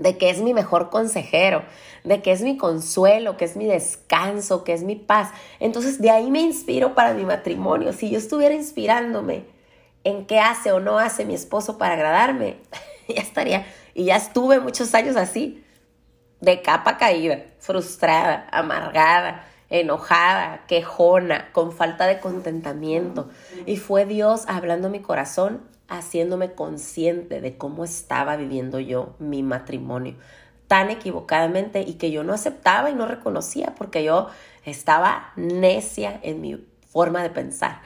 de 0.00 0.16
que 0.16 0.30
es 0.30 0.40
mi 0.40 0.54
mejor 0.54 0.88
consejero, 0.88 1.62
de 2.04 2.22
que 2.22 2.32
es 2.32 2.40
mi 2.40 2.56
consuelo, 2.56 3.36
que 3.36 3.44
es 3.44 3.54
mi 3.54 3.66
descanso, 3.66 4.64
que 4.64 4.72
es 4.72 4.82
mi 4.82 4.96
paz. 4.96 5.28
Entonces 5.60 6.00
de 6.00 6.10
ahí 6.10 6.30
me 6.30 6.40
inspiro 6.40 6.94
para 6.94 7.12
mi 7.12 7.24
matrimonio. 7.24 7.92
Si 7.92 8.10
yo 8.10 8.16
estuviera 8.16 8.54
inspirándome 8.54 9.44
en 10.02 10.26
qué 10.26 10.40
hace 10.40 10.72
o 10.72 10.80
no 10.80 10.98
hace 10.98 11.26
mi 11.26 11.34
esposo 11.34 11.76
para 11.76 11.94
agradarme, 11.94 12.56
ya 13.08 13.20
estaría, 13.20 13.66
y 13.92 14.04
ya 14.06 14.16
estuve 14.16 14.58
muchos 14.58 14.94
años 14.94 15.16
así, 15.16 15.62
de 16.40 16.62
capa 16.62 16.96
caída, 16.96 17.44
frustrada, 17.58 18.48
amargada, 18.50 19.44
enojada, 19.68 20.64
quejona, 20.66 21.52
con 21.52 21.72
falta 21.72 22.06
de 22.06 22.20
contentamiento. 22.20 23.28
Y 23.66 23.76
fue 23.76 24.06
Dios 24.06 24.44
hablando 24.48 24.88
a 24.88 24.90
mi 24.90 25.00
corazón 25.00 25.60
haciéndome 25.90 26.52
consciente 26.52 27.40
de 27.40 27.58
cómo 27.58 27.84
estaba 27.84 28.36
viviendo 28.36 28.80
yo 28.80 29.14
mi 29.18 29.42
matrimonio 29.42 30.16
tan 30.70 30.88
equivocadamente 30.88 31.82
y 31.82 31.94
que 31.94 32.12
yo 32.12 32.22
no 32.22 32.32
aceptaba 32.32 32.90
y 32.90 32.94
no 32.94 33.04
reconocía 33.04 33.74
porque 33.76 34.04
yo 34.04 34.28
estaba 34.64 35.32
necia 35.34 36.20
en 36.22 36.40
mi 36.40 36.64
forma 36.88 37.24
de 37.24 37.30
pensar. 37.30 37.80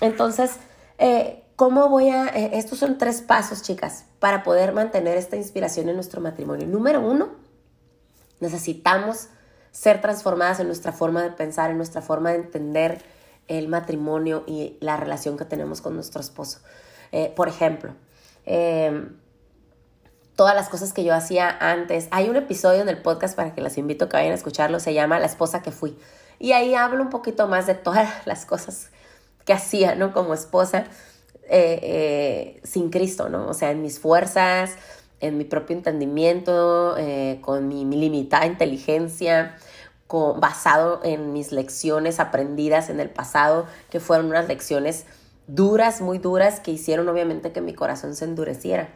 Entonces, 0.00 0.52
eh, 0.96 1.44
¿cómo 1.56 1.90
voy 1.90 2.08
a...? 2.08 2.28
Eh, 2.28 2.52
estos 2.54 2.78
son 2.78 2.96
tres 2.96 3.20
pasos, 3.20 3.60
chicas, 3.60 4.06
para 4.18 4.42
poder 4.44 4.72
mantener 4.72 5.18
esta 5.18 5.36
inspiración 5.36 5.90
en 5.90 5.94
nuestro 5.96 6.22
matrimonio. 6.22 6.66
Número 6.66 7.00
uno, 7.00 7.32
necesitamos 8.40 9.28
ser 9.70 10.00
transformadas 10.00 10.58
en 10.60 10.68
nuestra 10.68 10.92
forma 10.92 11.22
de 11.22 11.32
pensar, 11.32 11.70
en 11.70 11.76
nuestra 11.76 12.00
forma 12.00 12.30
de 12.30 12.36
entender 12.36 13.02
el 13.46 13.68
matrimonio 13.68 14.42
y 14.46 14.78
la 14.80 14.96
relación 14.96 15.36
que 15.36 15.44
tenemos 15.44 15.82
con 15.82 15.94
nuestro 15.94 16.22
esposo. 16.22 16.60
Eh, 17.12 17.32
por 17.34 17.48
ejemplo, 17.48 17.94
eh, 18.44 19.08
todas 20.34 20.54
las 20.54 20.68
cosas 20.68 20.92
que 20.92 21.04
yo 21.04 21.14
hacía 21.14 21.56
antes. 21.60 22.08
Hay 22.10 22.28
un 22.28 22.36
episodio 22.36 22.82
en 22.82 22.88
el 22.88 22.98
podcast 22.98 23.36
para 23.36 23.54
que 23.54 23.60
las 23.60 23.78
invito 23.78 24.04
a 24.04 24.08
que 24.08 24.16
vayan 24.16 24.32
a 24.32 24.34
escucharlo, 24.34 24.80
se 24.80 24.94
llama 24.94 25.18
La 25.18 25.26
esposa 25.26 25.62
que 25.62 25.72
fui. 25.72 25.98
Y 26.38 26.52
ahí 26.52 26.74
hablo 26.74 27.02
un 27.02 27.10
poquito 27.10 27.48
más 27.48 27.66
de 27.66 27.74
todas 27.74 28.08
las 28.26 28.44
cosas 28.44 28.90
que 29.44 29.52
hacía, 29.52 29.94
¿no? 29.94 30.12
Como 30.12 30.34
esposa 30.34 30.84
eh, 31.48 32.60
sin 32.64 32.90
Cristo, 32.90 33.28
¿no? 33.28 33.48
O 33.48 33.54
sea, 33.54 33.70
en 33.70 33.80
mis 33.80 33.98
fuerzas, 33.98 34.74
en 35.20 35.38
mi 35.38 35.44
propio 35.44 35.76
entendimiento, 35.76 36.96
con 37.40 37.68
mi, 37.68 37.84
limitada 37.84 38.44
inteligencia, 38.44 39.56
basado 40.08 41.00
en 41.02 41.32
mis 41.32 41.52
lecciones 41.52 42.20
aprendidas 42.20 42.90
en 42.90 43.00
el 43.00 43.10
pasado, 43.10 43.66
que 43.90 44.00
fueron 44.00 44.26
unas 44.26 44.48
lecciones 44.48 45.04
duras, 45.46 46.00
muy 46.00 46.18
duras, 46.18 46.60
que 46.60 46.70
hicieron 46.70 47.08
obviamente 47.08 47.52
que 47.52 47.60
mi 47.60 47.74
corazón 47.74 48.14
se 48.14 48.24
endureciera. 48.24 48.88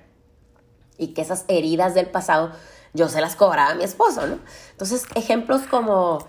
Y 0.98 1.08
que 1.08 1.22
esas 1.22 1.44
heridas 1.48 1.94
del 1.94 2.06
pasado 2.06 2.52
yo 2.92 3.08
se 3.08 3.20
las 3.20 3.36
cobraba 3.36 3.70
a 3.70 3.74
mi 3.74 3.84
esposo, 3.84 4.26
¿no? 4.26 4.38
Entonces, 4.72 5.04
ejemplos 5.14 5.62
como 5.62 6.26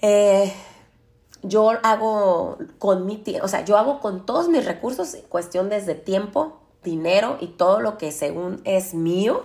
eh, 0.00 0.52
yo 1.42 1.70
hago 1.82 2.58
con 2.78 3.06
mi 3.06 3.22
o 3.40 3.48
sea, 3.48 3.64
yo 3.64 3.76
hago 3.78 4.00
con 4.00 4.26
todos 4.26 4.48
mis 4.48 4.64
recursos, 4.64 5.16
cuestión 5.28 5.68
desde 5.68 5.94
tiempo, 5.94 6.60
dinero 6.82 7.38
y 7.40 7.48
todo 7.48 7.80
lo 7.80 7.98
que 7.98 8.10
según 8.12 8.60
es 8.64 8.94
mío, 8.94 9.44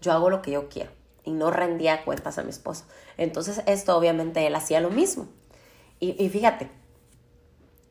yo 0.00 0.12
hago 0.12 0.30
lo 0.30 0.42
que 0.42 0.52
yo 0.52 0.68
quiero 0.68 0.90
y 1.24 1.32
no 1.32 1.50
rendía 1.50 2.04
cuentas 2.04 2.38
a 2.38 2.42
mi 2.42 2.50
esposo. 2.50 2.84
Entonces, 3.16 3.62
esto 3.66 3.96
obviamente 3.96 4.46
él 4.46 4.54
hacía 4.54 4.80
lo 4.80 4.90
mismo. 4.90 5.26
Y 6.00 6.28
fíjate, 6.30 6.68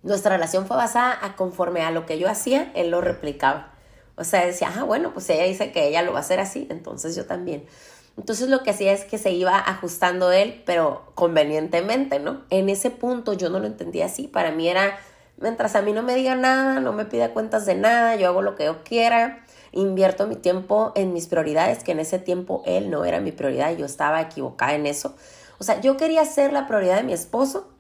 nuestra 0.04 0.36
relación 0.36 0.66
fue 0.66 0.78
basada 0.78 1.18
a 1.22 1.36
conforme 1.36 1.82
a 1.82 1.92
lo 1.92 2.06
que 2.06 2.18
yo 2.18 2.30
hacía, 2.30 2.72
él 2.76 2.90
lo 2.90 3.02
replicaba. 3.02 3.72
O 4.16 4.24
sea, 4.24 4.46
decía, 4.46 4.72
ah, 4.76 4.84
bueno, 4.84 5.14
pues 5.14 5.30
ella 5.30 5.44
dice 5.44 5.72
que 5.72 5.88
ella 5.88 6.02
lo 6.02 6.12
va 6.12 6.20
a 6.20 6.22
hacer 6.22 6.40
así, 6.40 6.68
entonces 6.70 7.16
yo 7.16 7.26
también. 7.26 7.66
Entonces 8.18 8.50
lo 8.50 8.62
que 8.62 8.72
hacía 8.72 8.92
es 8.92 9.06
que 9.06 9.18
se 9.18 9.32
iba 9.32 9.58
ajustando 9.58 10.32
él, 10.32 10.62
pero 10.66 11.12
convenientemente, 11.16 12.20
¿no? 12.20 12.42
En 12.50 12.70
ese 12.70 12.90
punto 12.92 13.34
yo 13.34 13.50
no 13.50 13.60
lo 13.60 13.68
entendía 13.68 14.06
así. 14.06 14.28
Para 14.28 14.52
mí 14.52 14.68
era, 14.68 15.00
mientras 15.38 15.76
a 15.76 15.82
mí 15.82 15.94
no 15.94 16.04
me 16.04 16.16
diga 16.16 16.36
nada, 16.36 16.80
no 16.82 16.94
me 16.94 17.06
pida 17.06 17.32
cuentas 17.32 17.66
de 17.66 17.76
nada, 17.76 18.16
yo 18.16 18.28
hago 18.28 18.42
lo 18.42 18.56
que 18.56 18.66
yo 18.66 18.84
quiera, 18.84 19.46
invierto 19.72 20.28
mi 20.28 20.36
tiempo 20.36 20.92
en 20.96 21.14
mis 21.14 21.28
prioridades, 21.28 21.84
que 21.84 21.94
en 21.94 22.00
ese 22.00 22.20
tiempo 22.20 22.64
él 22.66 22.90
no 22.90 23.06
era 23.06 23.22
mi 23.22 23.32
prioridad, 23.32 23.76
yo 23.78 23.86
estaba 23.86 24.22
equivocada 24.22 24.74
en 24.74 24.88
eso. 24.88 25.16
O 25.58 25.64
sea, 25.64 25.80
yo 25.80 25.96
quería 25.96 26.26
ser 26.26 26.52
la 26.54 26.68
prioridad 26.68 26.98
de 26.98 27.04
mi 27.04 27.14
esposo, 27.14 27.71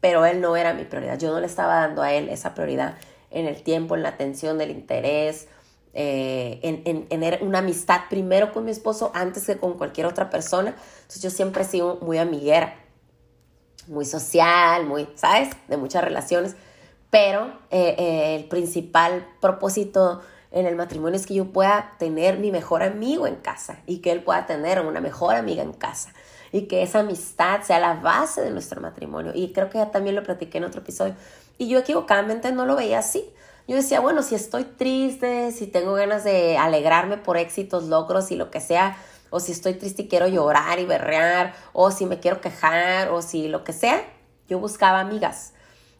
pero 0.00 0.24
él 0.24 0.40
no 0.40 0.56
era 0.56 0.74
mi 0.74 0.84
prioridad. 0.84 1.18
Yo 1.18 1.30
no 1.30 1.40
le 1.40 1.46
estaba 1.46 1.80
dando 1.80 2.02
a 2.02 2.12
él 2.12 2.28
esa 2.28 2.54
prioridad 2.54 2.96
en 3.30 3.46
el 3.46 3.62
tiempo, 3.62 3.94
en 3.94 4.02
la 4.02 4.10
atención, 4.10 4.58
del 4.58 4.70
interés, 4.70 5.48
eh, 5.94 6.60
en, 6.62 7.08
tener 7.08 7.40
una 7.42 7.58
amistad 7.58 8.02
primero 8.08 8.52
con 8.52 8.64
mi 8.64 8.70
esposo 8.70 9.10
antes 9.14 9.46
que 9.46 9.58
con 9.58 9.74
cualquier 9.74 10.06
otra 10.06 10.30
persona. 10.30 10.70
Entonces 10.70 11.22
yo 11.22 11.30
siempre 11.30 11.62
he 11.62 11.66
sido 11.66 11.96
muy 11.96 12.18
amiguera, 12.18 12.76
muy 13.86 14.04
social, 14.04 14.86
muy, 14.86 15.08
¿sabes? 15.16 15.50
De 15.66 15.76
muchas 15.76 16.04
relaciones. 16.04 16.56
Pero 17.10 17.46
eh, 17.70 17.96
eh, 17.98 18.36
el 18.36 18.44
principal 18.48 19.26
propósito 19.40 20.20
en 20.50 20.66
el 20.66 20.76
matrimonio 20.76 21.18
es 21.18 21.26
que 21.26 21.34
yo 21.34 21.52
pueda 21.52 21.94
tener 21.98 22.38
mi 22.38 22.50
mejor 22.50 22.82
amigo 22.82 23.26
en 23.26 23.36
casa 23.36 23.80
y 23.86 23.98
que 23.98 24.12
él 24.12 24.22
pueda 24.22 24.46
tener 24.46 24.80
una 24.80 25.00
mejor 25.00 25.34
amiga 25.34 25.62
en 25.62 25.72
casa 25.72 26.12
y 26.52 26.62
que 26.62 26.82
esa 26.82 27.00
amistad 27.00 27.62
sea 27.62 27.78
la 27.80 27.94
base 27.94 28.40
de 28.40 28.50
nuestro 28.50 28.80
matrimonio. 28.80 29.32
Y 29.34 29.52
creo 29.52 29.70
que 29.70 29.78
ya 29.78 29.90
también 29.90 30.16
lo 30.16 30.22
platiqué 30.22 30.58
en 30.58 30.64
otro 30.64 30.80
episodio. 30.80 31.14
Y 31.58 31.68
yo 31.68 31.78
equivocadamente 31.78 32.52
no 32.52 32.66
lo 32.66 32.76
veía 32.76 33.00
así. 33.00 33.24
Yo 33.66 33.76
decía, 33.76 34.00
bueno, 34.00 34.22
si 34.22 34.34
estoy 34.34 34.64
triste, 34.64 35.52
si 35.52 35.66
tengo 35.66 35.92
ganas 35.92 36.24
de 36.24 36.56
alegrarme 36.56 37.18
por 37.18 37.36
éxitos, 37.36 37.84
logros 37.84 38.30
y 38.30 38.36
lo 38.36 38.50
que 38.50 38.60
sea, 38.60 38.96
o 39.28 39.40
si 39.40 39.52
estoy 39.52 39.74
triste 39.74 40.02
y 40.02 40.08
quiero 40.08 40.26
llorar 40.26 40.78
y 40.78 40.86
berrear, 40.86 41.54
o 41.74 41.90
si 41.90 42.06
me 42.06 42.18
quiero 42.18 42.40
quejar, 42.40 43.10
o 43.10 43.20
si 43.20 43.48
lo 43.48 43.64
que 43.64 43.74
sea, 43.74 44.02
yo 44.48 44.58
buscaba 44.58 45.00
amigas. 45.00 45.52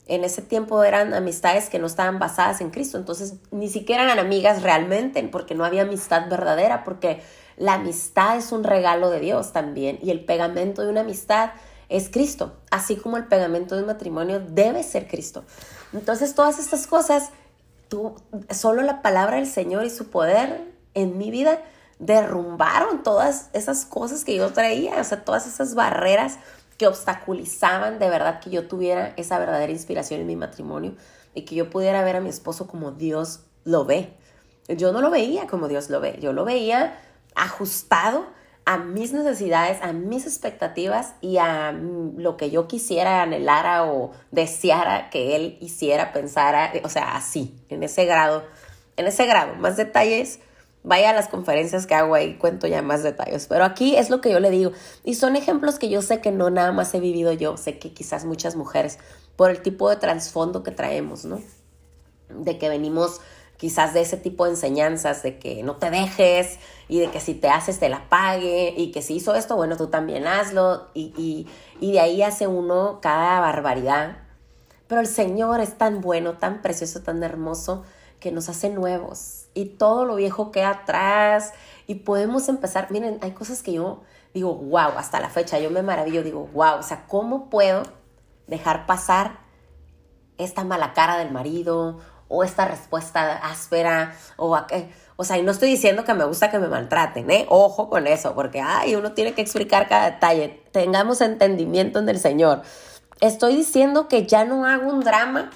En 0.07 0.25
ese 0.25 0.40
tiempo 0.40 0.83
eran 0.83 1.12
amistades 1.12 1.69
que 1.69 1.78
no 1.78 1.87
estaban 1.87 2.19
basadas 2.19 2.62
en 2.62 2.71
Cristo, 2.71 2.97
entonces 2.97 3.35
ni 3.50 3.69
siquiera 3.69 4.05
eran 4.05 4.19
amigas 4.19 4.62
realmente, 4.62 5.23
porque 5.25 5.55
no 5.55 5.67
había 5.67 5.83
amistad 5.83 6.31
verdadera, 6.31 6.85
porque 6.85 7.21
la 7.59 7.75
amistad 7.75 8.37
es 8.37 8.53
un 8.53 8.65
regalo 8.65 9.11
de 9.11 9.21
Dios 9.21 9.53
también 9.53 9.99
y 10.03 10.11
el 10.11 10.25
pegamento 10.25 10.83
de 10.83 10.91
una 10.91 11.00
amistad 11.00 11.50
es 11.88 12.09
Cristo, 12.11 12.53
así 12.71 12.97
como 12.97 13.17
el 13.17 13.27
pegamento 13.27 13.75
de 13.75 13.83
un 13.83 13.88
matrimonio 13.88 14.41
debe 14.41 14.83
ser 14.83 15.09
Cristo. 15.09 15.45
Entonces 15.93 16.35
todas 16.35 16.59
estas 16.59 16.87
cosas, 16.87 17.31
tú, 17.88 18.15
solo 18.50 18.83
la 18.83 19.03
palabra 19.03 19.37
del 19.37 19.47
Señor 19.47 19.85
y 19.85 19.91
su 19.91 20.09
poder 20.09 20.73
en 20.95 21.19
mi 21.19 21.31
vida 21.31 21.62
derrumbaron 21.99 23.03
todas 23.03 23.50
esas 23.55 23.85
cosas 23.85 24.25
que 24.25 24.37
yo 24.37 24.53
traía, 24.53 25.00
o 25.00 25.05
sea, 25.05 25.25
todas 25.25 25.47
esas 25.47 25.75
barreras 25.75 26.38
que 26.77 26.87
obstaculizaban 26.87 27.99
de 27.99 28.09
verdad 28.09 28.38
que 28.41 28.50
yo 28.50 28.69
tuviera 28.69 29.15
esa 29.17 29.38
verdadera 29.38 29.73
inspiración 29.73 30.21
en 30.21 30.27
mi 30.29 30.37
matrimonio 30.37 30.95
y 31.35 31.43
que 31.43 31.57
yo 31.57 31.71
pudiera 31.71 32.05
ver 32.05 32.17
a 32.17 32.21
mi 32.21 32.29
esposo 32.29 32.69
como 32.69 32.93
Dios 32.93 33.41
lo 33.65 33.85
ve. 33.85 34.15
Yo 34.69 34.93
no 34.93 35.00
lo 35.00 35.11
veía 35.11 35.47
como 35.47 35.67
Dios 35.67 35.91
lo 35.91 36.00
ve, 36.00 36.19
yo 36.21 36.33
lo 36.33 36.45
veía 36.45 36.95
ajustado 37.38 38.26
a 38.64 38.76
mis 38.76 39.14
necesidades, 39.14 39.78
a 39.80 39.95
mis 39.95 40.26
expectativas 40.26 41.14
y 41.23 41.38
a 41.38 41.73
lo 41.73 42.37
que 42.37 42.50
yo 42.50 42.68
quisiera, 42.68 43.23
anhelara 43.23 43.87
o 43.87 44.12
deseara 44.30 45.09
que 45.09 45.35
él 45.37 45.57
hiciera, 45.62 46.12
pensara, 46.12 46.73
o 46.85 46.90
sea, 46.90 47.16
así, 47.16 47.59
en 47.71 47.83
ese 47.83 48.04
grado, 48.04 48.45
en 48.99 49.07
ese 49.07 49.25
grado. 49.25 49.54
Más 49.54 49.78
detalles, 49.78 50.40
vaya 50.83 51.11
a 51.11 51.12
las 51.14 51.28
conferencias 51.28 51.87
que 51.87 51.95
hago 51.95 52.14
ahí, 52.14 52.37
cuento 52.37 52.66
ya 52.66 52.83
más 52.83 53.02
detalles. 53.02 53.47
Pero 53.47 53.64
aquí 53.64 53.97
es 53.97 54.11
lo 54.11 54.21
que 54.21 54.30
yo 54.30 54.38
le 54.38 54.50
digo. 54.50 54.73
Y 55.02 55.14
son 55.14 55.35
ejemplos 55.37 55.78
que 55.78 55.88
yo 55.88 56.02
sé 56.02 56.21
que 56.21 56.30
no 56.30 56.50
nada 56.50 56.73
más 56.73 56.92
he 56.92 57.00
vivido 57.00 57.33
yo, 57.33 57.57
sé 57.57 57.78
que 57.78 57.95
quizás 57.95 58.26
muchas 58.26 58.54
mujeres, 58.54 58.99
por 59.37 59.50
el 59.50 59.62
tipo 59.62 59.88
de 59.88 59.97
trasfondo 59.97 60.62
que 60.62 60.73
traemos, 60.73 61.25
¿no? 61.25 61.40
De 62.28 62.59
que 62.59 62.68
venimos 62.68 63.23
quizás 63.59 63.93
de 63.93 64.00
ese 64.00 64.17
tipo 64.17 64.45
de 64.45 64.53
enseñanzas, 64.53 65.23
de 65.23 65.38
que 65.38 65.62
no 65.62 65.77
te 65.77 65.91
dejes 65.91 66.59
y 66.88 67.00
de 67.00 67.11
que 67.11 67.21
si 67.21 67.35
te 67.35 67.50
haces 67.50 67.79
te 67.79 67.88
la 67.91 68.09
pague 68.09 68.73
y 68.77 68.93
que 68.93 69.03
si 69.03 69.17
hizo 69.17 69.35
esto, 69.35 69.57
bueno, 69.57 69.77
tú 69.77 69.88
también 69.88 70.27
hazlo 70.27 70.88
y, 70.95 71.47
y 71.81 71.93
de 71.93 72.00
ahí 72.00 72.23
hace 72.23 72.47
uno 72.47 73.00
cada 73.03 73.41
barbaridad. 73.41 74.19
Pero 74.87 75.03
el 75.03 75.07
Señor 75.07 75.61
es 75.61 75.77
tan 75.77 76.00
bueno, 76.00 76.38
tan 76.38 76.62
precioso, 76.62 77.03
tan 77.03 77.23
hermoso, 77.23 77.85
que 78.21 78.33
nos 78.33 78.49
hace 78.49 78.71
nuevos 78.71 79.47
y 79.55 79.67
todo 79.67 80.05
lo 80.05 80.17
viejo 80.17 80.50
queda 80.50 80.71
atrás 80.71 81.53
y 81.87 81.97
podemos 81.97 82.49
empezar. 82.49 82.91
Miren, 82.91 83.19
hay 83.23 83.33
cosas 83.33 83.62
que 83.62 83.73
yo 83.73 84.03
digo, 84.35 84.55
wow, 84.55 84.93
hasta 84.97 85.21
la 85.21 85.29
fecha 85.29 85.59
yo 85.59 85.71
me 85.71 85.83
maravillo, 85.83 86.23
digo, 86.23 86.49
wow, 86.53 86.79
o 86.79 86.83
sea, 86.83 87.07
¿cómo 87.07 87.50
puedo 87.50 87.83
dejar 88.47 88.87
pasar 88.87 89.41
esta 90.37 90.65
mala 90.65 90.93
cara 90.93 91.17
del 91.19 91.33
marido 91.33 91.99
o 92.28 92.44
esta 92.44 92.66
respuesta 92.66 93.37
áspera 93.37 94.14
o 94.37 94.56
o 95.20 95.25
sea, 95.25 95.37
y 95.37 95.42
no 95.42 95.50
estoy 95.50 95.70
diciendo 95.70 96.04
que 96.04 96.14
me 96.14 96.25
gusta 96.25 96.49
que 96.49 96.61
me 96.61 96.68
maltraten, 96.68 97.28
¿eh? 97.28 97.44
Ojo 97.49 97.90
con 97.90 98.06
eso, 98.06 98.37
porque 98.37 98.61
ay, 98.61 98.94
uno 98.94 99.14
tiene 99.14 99.35
que 99.35 99.42
explicar 99.42 99.88
cada 99.88 100.12
detalle. 100.12 100.62
Tengamos 100.70 101.20
entendimiento 101.20 101.99
en 101.99 102.08
el 102.08 102.20
Señor. 102.20 102.62
Estoy 103.20 103.56
diciendo 103.56 104.06
que 104.06 104.26
ya 104.26 104.44
no 104.44 104.64
hago 104.64 104.88
un 104.88 105.00
drama 105.00 105.50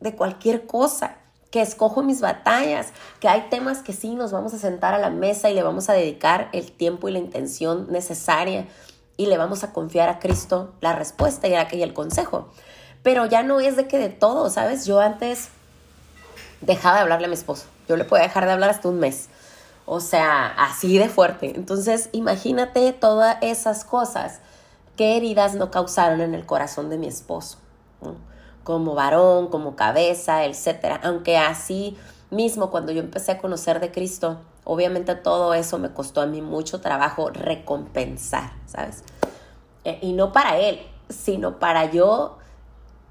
de 0.00 0.16
cualquier 0.16 0.66
cosa, 0.66 1.18
que 1.52 1.62
escojo 1.62 2.02
mis 2.02 2.20
batallas, 2.20 2.88
que 3.20 3.28
hay 3.28 3.42
temas 3.50 3.82
que 3.82 3.92
sí 3.92 4.16
nos 4.16 4.32
vamos 4.32 4.52
a 4.52 4.58
sentar 4.58 4.94
a 4.94 4.98
la 4.98 5.10
mesa 5.10 5.48
y 5.48 5.54
le 5.54 5.62
vamos 5.62 5.88
a 5.88 5.92
dedicar 5.92 6.48
el 6.52 6.72
tiempo 6.72 7.08
y 7.08 7.12
la 7.12 7.20
intención 7.20 7.86
necesaria 7.92 8.66
y 9.16 9.26
le 9.26 9.38
vamos 9.38 9.62
a 9.62 9.72
confiar 9.72 10.08
a 10.08 10.18
Cristo 10.18 10.74
la 10.80 10.92
respuesta 10.92 11.46
y 11.46 11.82
el 11.82 11.94
consejo. 11.94 12.48
Pero 13.04 13.26
ya 13.26 13.44
no 13.44 13.60
es 13.60 13.76
de 13.76 13.86
que 13.86 13.98
de 13.98 14.08
todo, 14.08 14.50
¿sabes? 14.50 14.86
Yo 14.86 14.98
antes 14.98 15.50
dejaba 16.64 16.96
de 16.96 17.02
hablarle 17.02 17.26
a 17.26 17.28
mi 17.28 17.34
esposo. 17.34 17.66
Yo 17.88 17.96
le 17.96 18.04
podía 18.04 18.24
dejar 18.24 18.46
de 18.46 18.52
hablar 18.52 18.70
hasta 18.70 18.88
un 18.88 18.98
mes. 18.98 19.28
O 19.86 20.00
sea, 20.00 20.46
así 20.46 20.98
de 20.98 21.08
fuerte. 21.08 21.52
Entonces, 21.54 22.08
imagínate 22.12 22.92
todas 22.92 23.36
esas 23.42 23.84
cosas 23.84 24.40
qué 24.96 25.16
heridas 25.16 25.54
no 25.54 25.70
causaron 25.70 26.20
en 26.20 26.34
el 26.34 26.46
corazón 26.46 26.88
de 26.88 26.98
mi 26.98 27.06
esposo. 27.06 27.58
Como 28.62 28.94
varón, 28.94 29.48
como 29.48 29.76
cabeza, 29.76 30.44
etc. 30.44 31.00
Aunque 31.02 31.36
así 31.36 31.96
mismo, 32.30 32.70
cuando 32.70 32.92
yo 32.92 33.00
empecé 33.00 33.32
a 33.32 33.38
conocer 33.38 33.80
de 33.80 33.92
Cristo, 33.92 34.38
obviamente 34.64 35.14
todo 35.14 35.52
eso 35.52 35.78
me 35.78 35.90
costó 35.90 36.22
a 36.22 36.26
mí 36.26 36.40
mucho 36.40 36.80
trabajo 36.80 37.28
recompensar, 37.30 38.52
¿sabes? 38.66 39.04
E, 39.84 39.98
y 40.00 40.12
no 40.12 40.32
para 40.32 40.58
Él, 40.58 40.80
sino 41.10 41.58
para 41.58 41.90
yo 41.90 42.38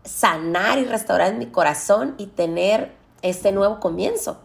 sanar 0.04 0.80
y 0.80 0.86
restaurar 0.86 1.36
mi 1.36 1.48
corazón 1.48 2.16
y 2.18 2.28
tener 2.28 3.03
este 3.24 3.51
nuevo 3.51 3.80
comienzo. 3.80 4.38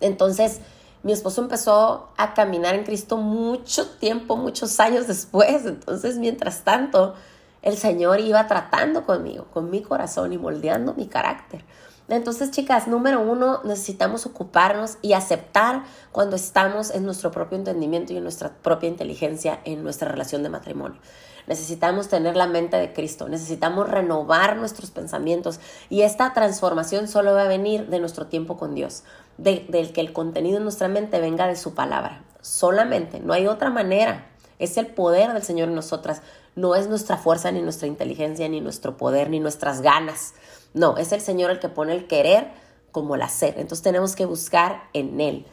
Entonces, 0.00 0.60
mi 1.04 1.12
esposo 1.12 1.42
empezó 1.42 2.08
a 2.16 2.34
caminar 2.34 2.74
en 2.74 2.84
Cristo 2.84 3.16
mucho 3.16 3.86
tiempo, 3.98 4.36
muchos 4.36 4.80
años 4.80 5.06
después. 5.06 5.64
Entonces, 5.66 6.18
mientras 6.18 6.64
tanto, 6.64 7.14
el 7.62 7.76
Señor 7.76 8.20
iba 8.20 8.46
tratando 8.46 9.06
conmigo, 9.06 9.46
con 9.52 9.70
mi 9.70 9.82
corazón 9.82 10.32
y 10.32 10.38
moldeando 10.38 10.94
mi 10.94 11.06
carácter. 11.06 11.64
Entonces, 12.08 12.50
chicas, 12.50 12.86
número 12.86 13.20
uno, 13.20 13.60
necesitamos 13.64 14.26
ocuparnos 14.26 14.98
y 15.00 15.14
aceptar 15.14 15.84
cuando 16.12 16.36
estamos 16.36 16.90
en 16.90 17.04
nuestro 17.04 17.30
propio 17.30 17.56
entendimiento 17.56 18.12
y 18.12 18.18
en 18.18 18.22
nuestra 18.22 18.50
propia 18.50 18.88
inteligencia 18.88 19.60
en 19.64 19.82
nuestra 19.82 20.10
relación 20.10 20.42
de 20.42 20.50
matrimonio. 20.50 21.00
Necesitamos 21.46 22.08
tener 22.08 22.36
la 22.36 22.46
mente 22.46 22.76
de 22.76 22.92
Cristo, 22.92 23.28
necesitamos 23.28 23.88
renovar 23.88 24.56
nuestros 24.56 24.90
pensamientos 24.90 25.60
y 25.90 26.02
esta 26.02 26.32
transformación 26.32 27.08
solo 27.08 27.34
va 27.34 27.42
a 27.42 27.48
venir 27.48 27.88
de 27.88 27.98
nuestro 27.98 28.26
tiempo 28.26 28.56
con 28.56 28.74
Dios, 28.74 29.02
del 29.36 29.92
que 29.92 30.00
el 30.00 30.12
contenido 30.12 30.56
en 30.56 30.62
nuestra 30.62 30.88
mente 30.88 31.20
venga 31.20 31.46
de 31.46 31.56
su 31.56 31.74
palabra. 31.74 32.24
Solamente, 32.40 33.20
no 33.20 33.32
hay 33.32 33.46
otra 33.46 33.70
manera. 33.70 34.26
Es 34.58 34.76
el 34.76 34.86
poder 34.86 35.32
del 35.32 35.42
Señor 35.42 35.68
en 35.68 35.74
nosotras, 35.74 36.22
no 36.56 36.74
es 36.76 36.88
nuestra 36.88 37.16
fuerza, 37.16 37.50
ni 37.50 37.60
nuestra 37.60 37.88
inteligencia, 37.88 38.48
ni 38.48 38.60
nuestro 38.60 38.96
poder, 38.96 39.28
ni 39.28 39.40
nuestras 39.40 39.80
ganas. 39.80 40.34
No, 40.72 40.96
es 40.96 41.12
el 41.12 41.20
Señor 41.20 41.50
el 41.50 41.58
que 41.58 41.68
pone 41.68 41.92
el 41.94 42.06
querer 42.06 42.52
como 42.92 43.16
el 43.16 43.22
hacer. 43.22 43.54
Entonces 43.58 43.82
tenemos 43.82 44.14
que 44.14 44.24
buscar 44.24 44.84
en 44.92 45.20
Él. 45.20 45.46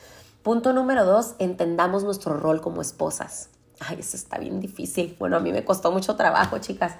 Punto 0.44 0.74
número 0.74 1.06
dos, 1.06 1.36
entendamos 1.40 2.04
nuestro 2.04 2.36
rol 2.36 2.62
como 2.62 2.82
esposas. 2.82 3.50
Ay, 3.88 3.98
eso 4.00 4.16
está 4.16 4.38
bien 4.38 4.60
difícil. 4.60 5.16
Bueno, 5.18 5.38
a 5.38 5.40
mí 5.40 5.52
me 5.52 5.66
costó 5.66 5.92
mucho 5.92 6.16
trabajo, 6.16 6.60
chicas. 6.60 6.94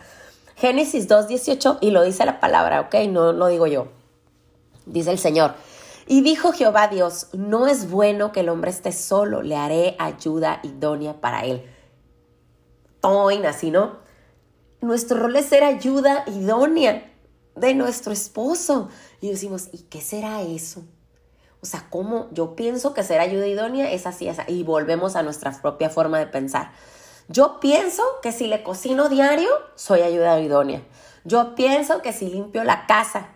Génesis 0.56 1.08
2.18 1.08 1.78
y 1.82 1.92
lo 1.92 2.04
dice 2.04 2.26
la 2.26 2.40
palabra, 2.40 2.82
¿ok? 2.82 2.96
No 3.10 3.34
lo 3.34 3.48
digo 3.48 3.68
yo. 3.68 3.88
Dice 4.86 5.12
el 5.12 5.20
Señor. 5.20 5.54
Y 6.08 6.22
dijo 6.22 6.52
Jehová 6.52 6.88
Dios, 6.88 7.28
no 7.34 7.68
es 7.68 7.90
bueno 7.90 8.32
que 8.32 8.40
el 8.40 8.50
hombre 8.50 8.72
esté 8.72 8.92
solo, 8.92 9.44
le 9.44 9.56
haré 9.56 9.96
ayuda 10.00 10.60
idónea 10.64 11.22
para 11.22 11.46
él. 11.46 11.64
Toin, 13.00 13.46
así, 13.46 13.72
¿no? 13.72 14.00
Nuestro 14.82 15.20
rol 15.20 15.36
es 15.36 15.46
ser 15.46 15.64
ayuda 15.64 16.24
idónea 16.28 17.12
de 17.56 17.76
nuestro 17.76 18.12
esposo. 18.12 18.90
Y 19.22 19.30
decimos, 19.30 19.70
¿y 19.72 19.84
qué 19.84 20.02
será 20.02 20.42
eso? 20.42 20.84
O 21.62 21.66
sea, 21.66 21.86
¿cómo? 21.90 22.28
Yo 22.32 22.56
pienso 22.56 22.94
que 22.94 23.04
ser 23.04 23.20
ayuda 23.20 23.48
idónea 23.48 23.92
es 23.92 24.08
así, 24.08 24.28
así. 24.28 24.42
Y 24.48 24.64
volvemos 24.64 25.16
a 25.16 25.24
nuestra 25.24 25.52
propia 25.62 25.90
forma 25.90 26.18
de 26.18 26.28
pensar. 26.28 26.72
Yo 27.28 27.60
pienso 27.60 28.04
que 28.22 28.32
si 28.32 28.48
le 28.48 28.64
cocino 28.64 29.10
diario, 29.10 29.50
soy 29.76 30.02
ayuda 30.02 30.40
idónea. 30.40 30.82
Yo 31.24 31.56
pienso 31.56 32.02
que 32.02 32.14
si 32.14 32.28
limpio 32.28 32.64
la 32.64 32.88
casa, 32.88 33.30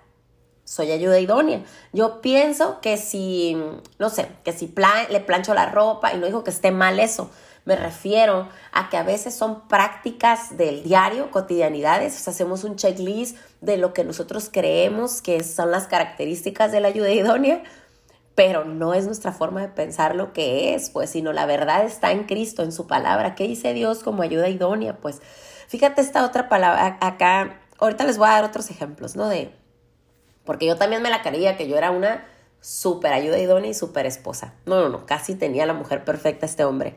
soy 0.63 0.91
ayuda 0.91 1.19
idónea. 1.19 1.63
Yo 1.93 2.21
pienso 2.21 2.81
que 2.81 2.97
si, 2.97 3.55
no 3.99 4.09
sé, 4.09 4.27
que 4.43 4.51
si 4.51 4.73
le 5.09 5.19
plancho 5.21 5.53
la 5.53 5.67
ropa, 5.67 6.13
y 6.13 6.17
no 6.17 6.25
digo 6.25 6.43
que 6.43 6.49
esté 6.49 6.71
mal 6.71 6.99
eso, 6.99 7.29
me 7.63 7.75
refiero 7.75 8.47
a 8.71 8.89
que 8.89 8.97
a 8.97 9.03
veces 9.03 9.33
son 9.33 9.67
prácticas 9.67 10.57
del 10.57 10.83
diario, 10.83 11.31
cotidianidades, 11.31 12.27
hacemos 12.27 12.63
un 12.63 12.75
checklist 12.75 13.37
de 13.61 13.77
lo 13.77 13.93
que 13.93 14.03
nosotros 14.03 14.49
creemos 14.51 15.21
que 15.21 15.43
son 15.43 15.71
las 15.71 15.87
características 15.87 16.71
de 16.71 16.79
la 16.79 16.89
ayuda 16.89 17.11
idónea, 17.11 17.63
pero 18.35 18.65
no 18.65 18.93
es 18.93 19.05
nuestra 19.05 19.31
forma 19.31 19.61
de 19.61 19.69
pensar 19.69 20.13
lo 20.13 20.33
que 20.33 20.75
es, 20.75 20.89
pues, 20.89 21.09
sino 21.09 21.31
la 21.31 21.45
verdad 21.45 21.85
está 21.85 22.11
en 22.11 22.25
Cristo, 22.25 22.63
en 22.63 22.73
su 22.73 22.85
palabra. 22.85 23.33
¿Qué 23.33 23.47
dice 23.47 23.73
Dios 23.73 24.03
como 24.03 24.21
ayuda 24.21 24.49
idónea? 24.49 24.97
Pues, 24.97 25.21
fíjate 25.67 26.01
esta 26.01 26.25
otra 26.25 26.49
palabra 26.49 26.97
acá, 26.99 27.61
ahorita 27.79 28.03
les 28.03 28.17
voy 28.17 28.27
a 28.27 28.31
dar 28.31 28.43
otros 28.43 28.69
ejemplos, 28.69 29.15
¿no? 29.15 29.29
De, 29.29 29.51
porque 30.43 30.65
yo 30.65 30.75
también 30.75 31.01
me 31.01 31.09
la 31.09 31.21
creía 31.21 31.55
que 31.55 31.67
yo 31.69 31.77
era 31.77 31.91
una 31.91 32.25
súper 32.59 33.13
ayuda 33.13 33.39
idónea 33.39 33.71
y 33.71 33.73
súper 33.73 34.05
esposa. 34.05 34.53
No, 34.65 34.81
no, 34.81 34.89
no, 34.89 35.05
casi 35.05 35.35
tenía 35.35 35.65
la 35.65 35.73
mujer 35.73 36.03
perfecta 36.03 36.45
este 36.45 36.65
hombre. 36.65 36.95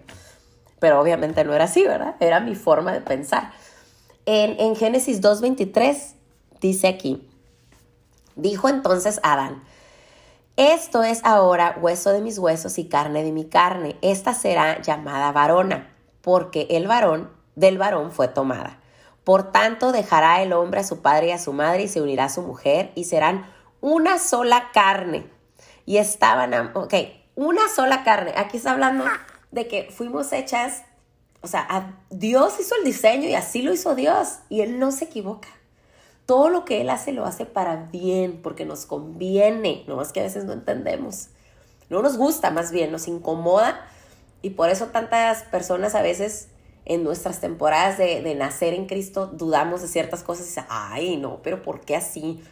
Pero 0.80 1.00
obviamente 1.00 1.44
no 1.44 1.54
era 1.54 1.64
así, 1.64 1.84
¿verdad? 1.84 2.16
Era 2.20 2.40
mi 2.40 2.56
forma 2.56 2.92
de 2.92 3.00
pensar. 3.00 3.52
En, 4.26 4.58
en 4.58 4.74
Génesis 4.74 5.22
2.23 5.22 6.14
dice 6.60 6.88
aquí, 6.88 7.28
dijo 8.34 8.68
entonces 8.68 9.20
Adán, 9.22 9.62
esto 10.58 11.04
es 11.04 11.20
ahora 11.24 11.78
hueso 11.80 12.10
de 12.10 12.20
mis 12.20 12.36
huesos 12.36 12.78
y 12.78 12.88
carne 12.88 13.22
de 13.22 13.30
mi 13.30 13.44
carne. 13.44 13.96
Esta 14.02 14.34
será 14.34 14.82
llamada 14.82 15.30
varona, 15.30 15.94
porque 16.20 16.66
el 16.70 16.88
varón 16.88 17.30
del 17.54 17.78
varón 17.78 18.10
fue 18.10 18.26
tomada. 18.26 18.80
Por 19.22 19.52
tanto, 19.52 19.92
dejará 19.92 20.42
el 20.42 20.52
hombre 20.52 20.80
a 20.80 20.84
su 20.84 21.00
padre 21.00 21.28
y 21.28 21.30
a 21.30 21.38
su 21.38 21.52
madre 21.52 21.84
y 21.84 21.88
se 21.88 22.02
unirá 22.02 22.24
a 22.24 22.28
su 22.28 22.42
mujer 22.42 22.90
y 22.96 23.04
serán 23.04 23.46
una 23.80 24.18
sola 24.18 24.70
carne. 24.74 25.30
Y 25.86 25.98
estaban, 25.98 26.52
ok, 26.74 26.94
una 27.36 27.68
sola 27.68 28.02
carne. 28.02 28.34
Aquí 28.36 28.56
está 28.56 28.72
hablando 28.72 29.04
de 29.52 29.68
que 29.68 29.92
fuimos 29.92 30.32
hechas, 30.32 30.82
o 31.40 31.46
sea, 31.46 32.00
Dios 32.10 32.58
hizo 32.58 32.74
el 32.74 32.84
diseño 32.84 33.28
y 33.28 33.36
así 33.36 33.62
lo 33.62 33.72
hizo 33.72 33.94
Dios 33.94 34.40
y 34.48 34.62
Él 34.62 34.80
no 34.80 34.90
se 34.90 35.04
equivoca 35.04 35.48
todo 36.28 36.50
lo 36.50 36.66
que 36.66 36.82
Él 36.82 36.90
hace 36.90 37.12
lo 37.12 37.24
hace 37.24 37.46
para 37.46 37.88
bien, 37.90 38.42
porque 38.42 38.66
nos 38.66 38.84
conviene, 38.84 39.84
no 39.88 39.96
más 39.96 40.12
que 40.12 40.20
a 40.20 40.24
veces 40.24 40.44
no 40.44 40.52
entendemos. 40.52 41.28
No 41.88 42.02
nos 42.02 42.18
gusta, 42.18 42.50
más 42.50 42.70
bien, 42.70 42.92
nos 42.92 43.08
incomoda 43.08 43.80
y 44.42 44.50
por 44.50 44.68
eso 44.68 44.88
tantas 44.88 45.44
personas 45.44 45.94
a 45.94 46.02
veces 46.02 46.48
en 46.84 47.02
nuestras 47.02 47.40
temporadas 47.40 47.96
de, 47.96 48.34
nacer 48.34 48.74
en 48.74 48.84
Cristo 48.84 49.26
dudamos 49.26 49.80
de 49.80 49.88
ciertas 49.88 50.22
cosas 50.22 50.44
y 50.44 50.48
dicen, 50.48 50.64
ay, 50.68 51.16
no, 51.16 51.40
pero 51.42 51.62
¿por 51.62 51.80
qué 51.80 51.96
así? 51.96 52.44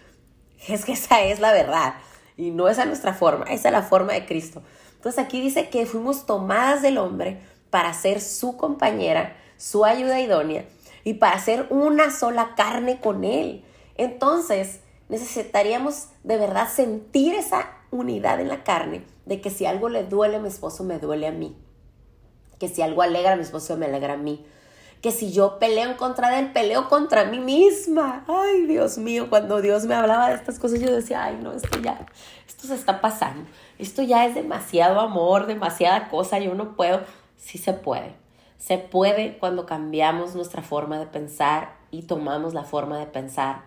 Es 0.69 0.87
que 0.87 0.93
esa 0.93 1.21
es 1.21 1.39
la 1.39 1.53
verdad 1.53 1.97
y 2.39 2.53
no 2.53 2.71
es 2.71 2.79
a 2.79 2.87
nuestra 2.87 3.12
forma, 3.12 3.45
esa 3.45 3.69
es 3.69 3.73
la 3.73 3.83
forma 3.83 4.15
de 4.15 4.25
Cristo. 4.25 4.62
Entonces 4.95 5.23
aquí 5.23 5.39
dice 5.39 5.69
que 5.69 5.85
fuimos 5.85 6.25
tomadas 6.25 6.81
del 6.81 6.97
hombre 6.97 7.43
para 7.69 7.93
ser 7.93 8.23
su 8.23 8.57
compañera, 8.57 9.37
su 9.59 9.85
ayuda 9.85 10.19
idónea 10.19 10.65
y 11.07 11.14
para 11.14 11.38
ser 11.38 11.69
una 11.71 12.11
sola 12.11 12.57
carne 12.57 12.99
con 13.01 13.23
Él. 13.23 13.62
Entonces, 13.95 14.81
necesitaríamos 15.09 16.09
de 16.25 16.37
verdad 16.37 16.69
sentir 16.69 17.33
esa 17.37 17.71
unidad 17.92 18.40
en 18.40 18.49
la 18.49 18.64
carne, 18.64 19.05
de 19.25 19.40
que 19.40 19.51
si 19.51 19.66
algo 19.66 19.88
le 19.88 20.03
duele 20.03 20.38
a 20.38 20.40
mi 20.40 20.49
esposo, 20.49 20.83
me 20.83 20.99
duele 20.99 21.29
a 21.29 21.31
mí. 21.31 21.57
Que 22.59 22.66
si 22.66 22.83
algo 22.83 23.03
alegra 23.03 23.35
a 23.35 23.37
mi 23.37 23.42
esposo, 23.42 23.77
me 23.77 23.87
alegra 23.87 24.14
a 24.14 24.16
mí. 24.16 24.45
que 25.01 25.12
si 25.12 25.31
yo 25.31 25.61
peleo 25.61 25.88
en 25.88 25.97
contra 25.97 26.31
de 26.31 26.40
él, 26.40 26.53
peleo 26.53 26.88
contra 26.88 27.25
mí 27.27 27.38
misma. 27.38 28.25
Ay, 28.27 28.66
Dios 28.66 28.99
mío, 28.99 29.31
cuando 29.31 29.61
Dios 29.61 29.85
me 29.85 29.95
hablaba 29.95 30.31
de 30.31 30.35
estas 30.35 30.59
cosas, 30.59 30.81
yo 30.81 30.92
decía, 30.92 31.23
ay, 31.23 31.38
no, 31.40 31.53
esto 31.53 31.79
ya, 31.79 32.05
esto 32.49 32.66
se 32.66 32.75
está 32.75 33.01
pasando. 33.01 33.49
Esto 33.79 34.03
ya 34.03 34.27
es 34.27 34.35
demasiado 34.35 34.99
amor, 34.99 35.47
demasiada 35.47 36.09
cosa, 36.09 36.40
yo 36.40 36.57
no 36.57 36.75
puedo. 36.75 37.03
Sí 37.37 37.59
se 37.59 37.75
puede. 37.75 38.26
Se 38.59 38.79
puede 38.79 39.38
cuando 39.38 39.66
cambiamos 39.66 40.35
nuestra 40.35 40.62
forma 40.62 40.99
de 40.99 41.07
pensar 41.07 41.77
y 41.90 42.03
tomamos 42.03 42.55
la 42.55 42.64
forma 42.64 42.99
de 42.99 43.07
pensar 43.07 43.62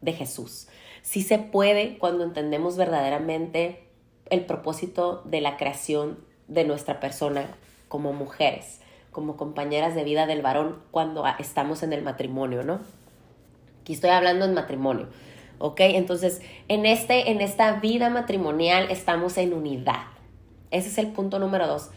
de 0.00 0.12
Jesús. 0.12 0.68
Sí 1.02 1.22
se 1.22 1.38
puede 1.38 1.98
cuando 1.98 2.24
entendemos 2.24 2.76
verdaderamente 2.76 3.84
el 4.30 4.44
propósito 4.44 5.22
de 5.24 5.40
la 5.40 5.56
creación 5.56 6.18
de 6.48 6.64
nuestra 6.64 7.00
persona 7.00 7.46
como 7.88 8.12
mujeres, 8.12 8.80
como 9.12 9.36
compañeras 9.36 9.94
de 9.94 10.04
vida 10.04 10.26
del 10.26 10.42
varón 10.42 10.80
cuando 10.90 11.24
estamos 11.38 11.82
en 11.82 11.92
el 11.92 12.02
matrimonio, 12.02 12.62
¿no? 12.64 12.80
Aquí 13.82 13.92
estoy 13.92 14.10
hablando 14.10 14.46
en 14.46 14.54
matrimonio, 14.54 15.08
¿ok? 15.58 15.80
Entonces, 15.80 16.40
en, 16.68 16.86
este, 16.86 17.30
en 17.30 17.40
esta 17.40 17.80
vida 17.80 18.08
matrimonial 18.10 18.90
estamos 18.90 19.36
en 19.38 19.52
unidad. 19.52 20.06
Ese 20.70 20.88
es 20.88 20.98
el 20.98 21.08
punto 21.08 21.38
número 21.38 21.66
dos. 21.66 21.90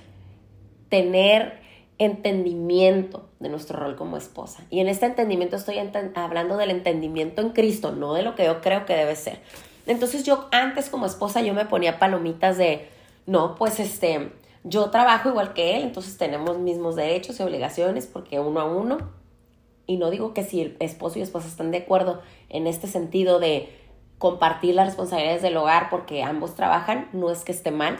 Tener 0.90 1.67
entendimiento 2.00 3.28
de 3.40 3.50
nuestro 3.50 3.80
rol 3.80 3.96
como 3.96 4.18
esposa. 4.18 4.64
Y 4.70 4.80
en 4.80 4.88
este 4.88 5.06
entendimiento 5.06 5.56
estoy 5.56 5.78
hablando 6.16 6.58
del 6.58 6.72
entendimiento 6.72 7.42
en 7.42 7.50
Cristo, 7.50 7.92
no 7.92 8.14
de 8.14 8.24
lo 8.24 8.36
que 8.36 8.46
yo 8.46 8.62
creo 8.62 8.86
que 8.86 8.96
debe 8.96 9.16
ser. 9.16 9.40
Entonces 9.88 10.24
yo 10.24 10.48
antes 10.52 10.90
como 10.90 11.06
esposa 11.06 11.42
yo 11.42 11.54
me 11.54 11.66
ponía 11.66 11.98
palomitas 11.98 12.58
de, 12.58 12.88
no, 13.26 13.56
pues 13.56 13.80
este, 13.80 14.32
yo 14.64 14.90
trabajo 14.90 15.30
igual 15.30 15.54
que 15.54 15.78
él, 15.78 15.84
entonces 15.84 16.18
tenemos 16.18 16.60
mismos 16.60 16.96
derechos 16.96 17.40
y 17.40 17.44
obligaciones 17.44 18.06
porque 18.06 18.40
uno 18.40 18.60
a 18.60 18.66
uno. 18.66 18.98
Y 19.88 19.98
no 19.98 20.10
digo 20.10 20.34
que 20.34 20.44
si 20.44 20.62
el 20.62 20.78
esposo 20.80 21.18
y 21.18 21.22
esposa 21.22 21.48
están 21.48 21.72
de 21.72 21.78
acuerdo 21.78 22.22
en 22.50 22.68
este 22.68 22.88
sentido 22.88 23.40
de 23.40 23.70
compartir 24.18 24.76
las 24.76 24.88
responsabilidades 24.88 25.42
del 25.42 25.56
hogar 25.56 25.90
porque 25.90 26.24
ambos 26.24 26.56
trabajan, 26.56 27.08
no 27.14 27.32
es 27.32 27.44
que 27.46 27.54
esté 27.54 27.72
mal. 27.72 27.98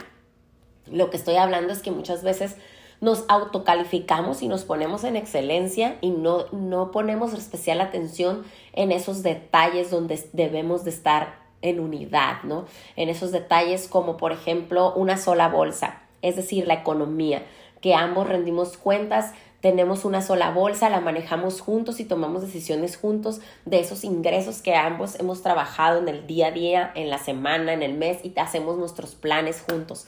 Lo 0.90 1.08
que 1.08 1.16
estoy 1.16 1.36
hablando 1.36 1.72
es 1.72 1.80
que 1.80 1.90
muchas 1.90 2.22
veces 2.22 2.56
nos 3.00 3.24
autocalificamos 3.28 4.42
y 4.42 4.48
nos 4.48 4.64
ponemos 4.64 5.04
en 5.04 5.16
excelencia 5.16 5.96
y 6.00 6.10
no, 6.10 6.46
no 6.52 6.90
ponemos 6.90 7.32
especial 7.32 7.80
atención 7.80 8.44
en 8.72 8.92
esos 8.92 9.22
detalles 9.22 9.90
donde 9.90 10.28
debemos 10.32 10.84
de 10.84 10.90
estar 10.90 11.38
en 11.62 11.80
unidad, 11.80 12.42
¿no? 12.44 12.66
En 12.96 13.08
esos 13.08 13.32
detalles 13.32 13.88
como 13.88 14.16
por 14.16 14.32
ejemplo 14.32 14.92
una 14.94 15.16
sola 15.16 15.48
bolsa, 15.48 16.02
es 16.22 16.36
decir, 16.36 16.66
la 16.66 16.74
economía, 16.74 17.42
que 17.80 17.94
ambos 17.94 18.28
rendimos 18.28 18.76
cuentas, 18.76 19.32
tenemos 19.60 20.04
una 20.04 20.22
sola 20.22 20.50
bolsa, 20.50 20.88
la 20.88 21.00
manejamos 21.00 21.60
juntos 21.60 21.98
y 21.98 22.04
tomamos 22.04 22.42
decisiones 22.42 22.96
juntos 22.96 23.40
de 23.64 23.80
esos 23.80 24.04
ingresos 24.04 24.62
que 24.62 24.76
ambos 24.76 25.18
hemos 25.18 25.42
trabajado 25.42 25.98
en 25.98 26.08
el 26.08 26.26
día 26.28 26.48
a 26.48 26.50
día, 26.52 26.92
en 26.94 27.10
la 27.10 27.18
semana, 27.18 27.72
en 27.72 27.82
el 27.82 27.94
mes 27.94 28.24
y 28.24 28.32
hacemos 28.38 28.78
nuestros 28.78 29.16
planes 29.16 29.64
juntos. 29.68 30.06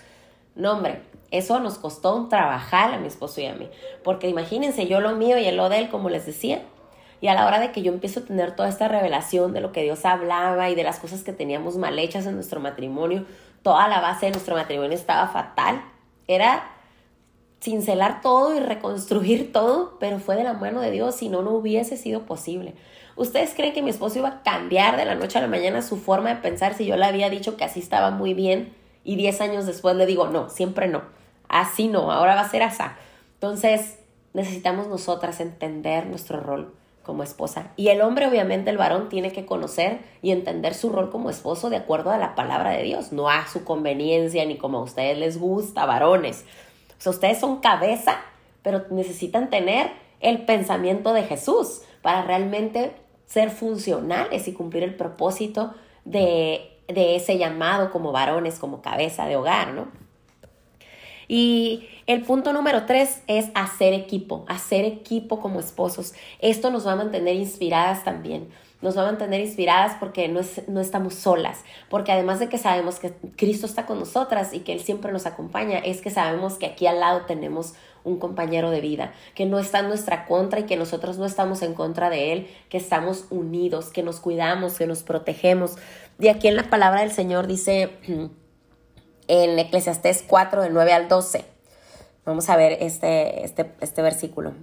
No, 0.54 0.72
hombre, 0.72 1.00
eso 1.30 1.60
nos 1.60 1.78
costó 1.78 2.16
un 2.16 2.28
trabajar 2.28 2.92
a 2.92 2.98
mi 2.98 3.06
esposo 3.06 3.40
y 3.40 3.46
a 3.46 3.54
mí, 3.54 3.68
porque 4.02 4.28
imagínense 4.28 4.86
yo 4.86 5.00
lo 5.00 5.14
mío 5.16 5.38
y 5.38 5.46
él 5.46 5.56
lo 5.56 5.68
de 5.68 5.78
él, 5.78 5.88
como 5.88 6.08
les 6.08 6.26
decía, 6.26 6.62
y 7.20 7.28
a 7.28 7.34
la 7.34 7.46
hora 7.46 7.60
de 7.60 7.70
que 7.70 7.82
yo 7.82 7.92
empiezo 7.92 8.20
a 8.20 8.24
tener 8.24 8.56
toda 8.56 8.68
esta 8.68 8.88
revelación 8.88 9.52
de 9.52 9.60
lo 9.60 9.72
que 9.72 9.82
Dios 9.82 10.04
hablaba 10.04 10.70
y 10.70 10.74
de 10.74 10.84
las 10.84 10.98
cosas 10.98 11.22
que 11.22 11.32
teníamos 11.32 11.76
mal 11.76 11.98
hechas 11.98 12.26
en 12.26 12.34
nuestro 12.34 12.60
matrimonio, 12.60 13.26
toda 13.62 13.88
la 13.88 14.00
base 14.00 14.26
de 14.26 14.32
nuestro 14.32 14.56
matrimonio 14.56 14.96
estaba 14.96 15.28
fatal. 15.28 15.82
Era 16.26 16.70
cincelar 17.62 18.22
todo 18.22 18.56
y 18.56 18.60
reconstruir 18.60 19.52
todo, 19.52 19.98
pero 20.00 20.18
fue 20.18 20.36
de 20.36 20.44
la 20.44 20.54
mano 20.54 20.80
de 20.80 20.90
Dios, 20.90 21.14
si 21.14 21.28
no, 21.28 21.42
no 21.42 21.50
hubiese 21.50 21.98
sido 21.98 22.24
posible. 22.24 22.74
¿Ustedes 23.16 23.52
creen 23.54 23.74
que 23.74 23.82
mi 23.82 23.90
esposo 23.90 24.18
iba 24.18 24.28
a 24.28 24.42
cambiar 24.42 24.96
de 24.96 25.04
la 25.04 25.14
noche 25.14 25.36
a 25.38 25.42
la 25.42 25.48
mañana 25.48 25.82
su 25.82 25.98
forma 25.98 26.30
de 26.30 26.36
pensar 26.36 26.72
si 26.72 26.86
yo 26.86 26.96
le 26.96 27.04
había 27.04 27.28
dicho 27.28 27.58
que 27.58 27.64
así 27.64 27.80
estaba 27.80 28.10
muy 28.10 28.32
bien 28.32 28.74
y 29.04 29.16
10 29.16 29.42
años 29.42 29.66
después 29.66 29.94
le 29.96 30.06
digo, 30.06 30.28
no, 30.28 30.48
siempre 30.48 30.88
no, 30.88 31.02
así 31.50 31.88
no, 31.88 32.10
ahora 32.10 32.34
va 32.34 32.42
a 32.42 32.48
ser 32.48 32.62
así? 32.62 32.82
Entonces, 33.34 33.98
necesitamos 34.32 34.88
nosotras 34.88 35.40
entender 35.40 36.06
nuestro 36.06 36.40
rol 36.40 36.74
como 37.02 37.22
esposa. 37.22 37.72
Y 37.76 37.88
el 37.88 38.02
hombre, 38.02 38.26
obviamente, 38.26 38.70
el 38.70 38.76
varón, 38.76 39.08
tiene 39.08 39.32
que 39.32 39.46
conocer 39.46 40.00
y 40.22 40.30
entender 40.30 40.74
su 40.74 40.90
rol 40.90 41.10
como 41.10 41.30
esposo 41.30 41.70
de 41.70 41.76
acuerdo 41.76 42.10
a 42.10 42.18
la 42.18 42.34
palabra 42.34 42.70
de 42.70 42.82
Dios, 42.82 43.12
no 43.12 43.28
a 43.28 43.46
su 43.48 43.64
conveniencia 43.64 44.44
ni 44.44 44.56
como 44.56 44.78
a 44.78 44.82
ustedes 44.82 45.18
les 45.18 45.38
gusta, 45.38 45.86
varones. 45.86 46.44
O 46.98 47.02
sea, 47.02 47.10
ustedes 47.10 47.38
son 47.38 47.60
cabeza, 47.60 48.20
pero 48.62 48.84
necesitan 48.90 49.50
tener 49.50 49.90
el 50.20 50.44
pensamiento 50.44 51.12
de 51.12 51.24
Jesús 51.24 51.82
para 52.02 52.22
realmente 52.22 52.92
ser 53.26 53.50
funcionales 53.50 54.46
y 54.48 54.52
cumplir 54.52 54.82
el 54.82 54.94
propósito 54.94 55.74
de, 56.04 56.78
de 56.88 57.16
ese 57.16 57.38
llamado 57.38 57.90
como 57.90 58.12
varones, 58.12 58.58
como 58.58 58.82
cabeza 58.82 59.26
de 59.26 59.36
hogar, 59.36 59.72
¿no? 59.72 59.88
Y 61.32 61.86
el 62.08 62.22
punto 62.22 62.52
número 62.52 62.86
tres 62.86 63.22
es 63.28 63.50
hacer 63.54 63.94
equipo, 63.94 64.44
hacer 64.48 64.84
equipo 64.84 65.38
como 65.38 65.60
esposos. 65.60 66.12
Esto 66.40 66.72
nos 66.72 66.84
va 66.84 66.94
a 66.94 66.96
mantener 66.96 67.36
inspiradas 67.36 68.02
también. 68.02 68.48
Nos 68.82 68.98
va 68.98 69.02
a 69.02 69.06
mantener 69.06 69.40
inspiradas 69.40 69.96
porque 70.00 70.26
no, 70.26 70.40
no 70.66 70.80
estamos 70.80 71.14
solas, 71.14 71.60
porque 71.88 72.10
además 72.10 72.40
de 72.40 72.48
que 72.48 72.58
sabemos 72.58 72.98
que 72.98 73.12
Cristo 73.36 73.66
está 73.66 73.86
con 73.86 74.00
nosotras 74.00 74.52
y 74.52 74.60
que 74.60 74.72
Él 74.72 74.80
siempre 74.80 75.12
nos 75.12 75.24
acompaña, 75.24 75.78
es 75.78 76.00
que 76.00 76.10
sabemos 76.10 76.54
que 76.54 76.66
aquí 76.66 76.88
al 76.88 76.98
lado 76.98 77.26
tenemos 77.26 77.74
un 78.02 78.18
compañero 78.18 78.72
de 78.72 78.80
vida, 78.80 79.12
que 79.36 79.46
no 79.46 79.60
está 79.60 79.78
en 79.78 79.88
nuestra 79.88 80.26
contra 80.26 80.58
y 80.58 80.64
que 80.64 80.76
nosotros 80.76 81.16
no 81.16 81.26
estamos 81.26 81.62
en 81.62 81.74
contra 81.74 82.10
de 82.10 82.32
Él, 82.32 82.48
que 82.70 82.78
estamos 82.78 83.26
unidos, 83.30 83.90
que 83.90 84.02
nos 84.02 84.18
cuidamos, 84.18 84.78
que 84.78 84.88
nos 84.88 85.04
protegemos. 85.04 85.76
Y 86.18 86.26
aquí 86.26 86.48
en 86.48 86.56
la 86.56 86.64
palabra 86.64 87.02
del 87.02 87.12
Señor 87.12 87.46
dice 87.46 87.90
en 89.30 89.60
Eclesiastés 89.60 90.24
4, 90.26 90.62
del 90.62 90.74
9 90.74 90.92
al 90.92 91.08
12. 91.08 91.44
Vamos 92.24 92.50
a 92.50 92.56
ver 92.56 92.78
este, 92.80 93.44
este, 93.44 93.72
este 93.80 94.02
versículo. 94.02 94.54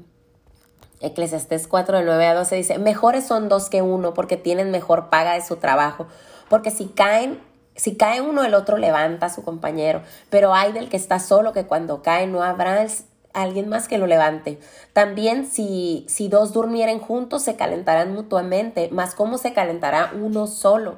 Eclesiastés 0.99 1.69
4, 1.69 1.99
del 1.99 2.05
9 2.05 2.25
al 2.27 2.37
12 2.39 2.55
dice, 2.57 2.77
mejores 2.77 3.25
son 3.25 3.47
dos 3.47 3.69
que 3.69 3.81
uno 3.81 4.13
porque 4.13 4.35
tienen 4.35 4.69
mejor 4.69 5.09
paga 5.09 5.35
de 5.35 5.41
su 5.41 5.55
trabajo, 5.55 6.07
porque 6.49 6.69
si 6.69 6.87
caen, 6.87 7.39
si 7.77 7.95
cae 7.95 8.19
uno, 8.19 8.43
el 8.43 8.53
otro 8.55 8.75
levanta 8.75 9.27
a 9.27 9.33
su 9.33 9.41
compañero, 9.41 10.01
pero 10.29 10.53
hay 10.53 10.73
del 10.73 10.89
que 10.89 10.97
está 10.97 11.19
solo 11.19 11.53
que 11.53 11.65
cuando 11.65 12.01
cae 12.01 12.27
no 12.27 12.43
habrá 12.43 12.85
alguien 13.31 13.69
más 13.69 13.87
que 13.87 13.97
lo 13.97 14.05
levante. 14.05 14.59
También 14.91 15.45
si, 15.45 16.05
si 16.09 16.27
dos 16.27 16.51
durmieren 16.51 16.99
juntos 16.99 17.41
se 17.41 17.55
calentarán 17.55 18.13
mutuamente, 18.13 18.89
mas 18.91 19.15
¿cómo 19.15 19.37
se 19.37 19.53
calentará 19.53 20.11
uno 20.13 20.45
solo? 20.45 20.97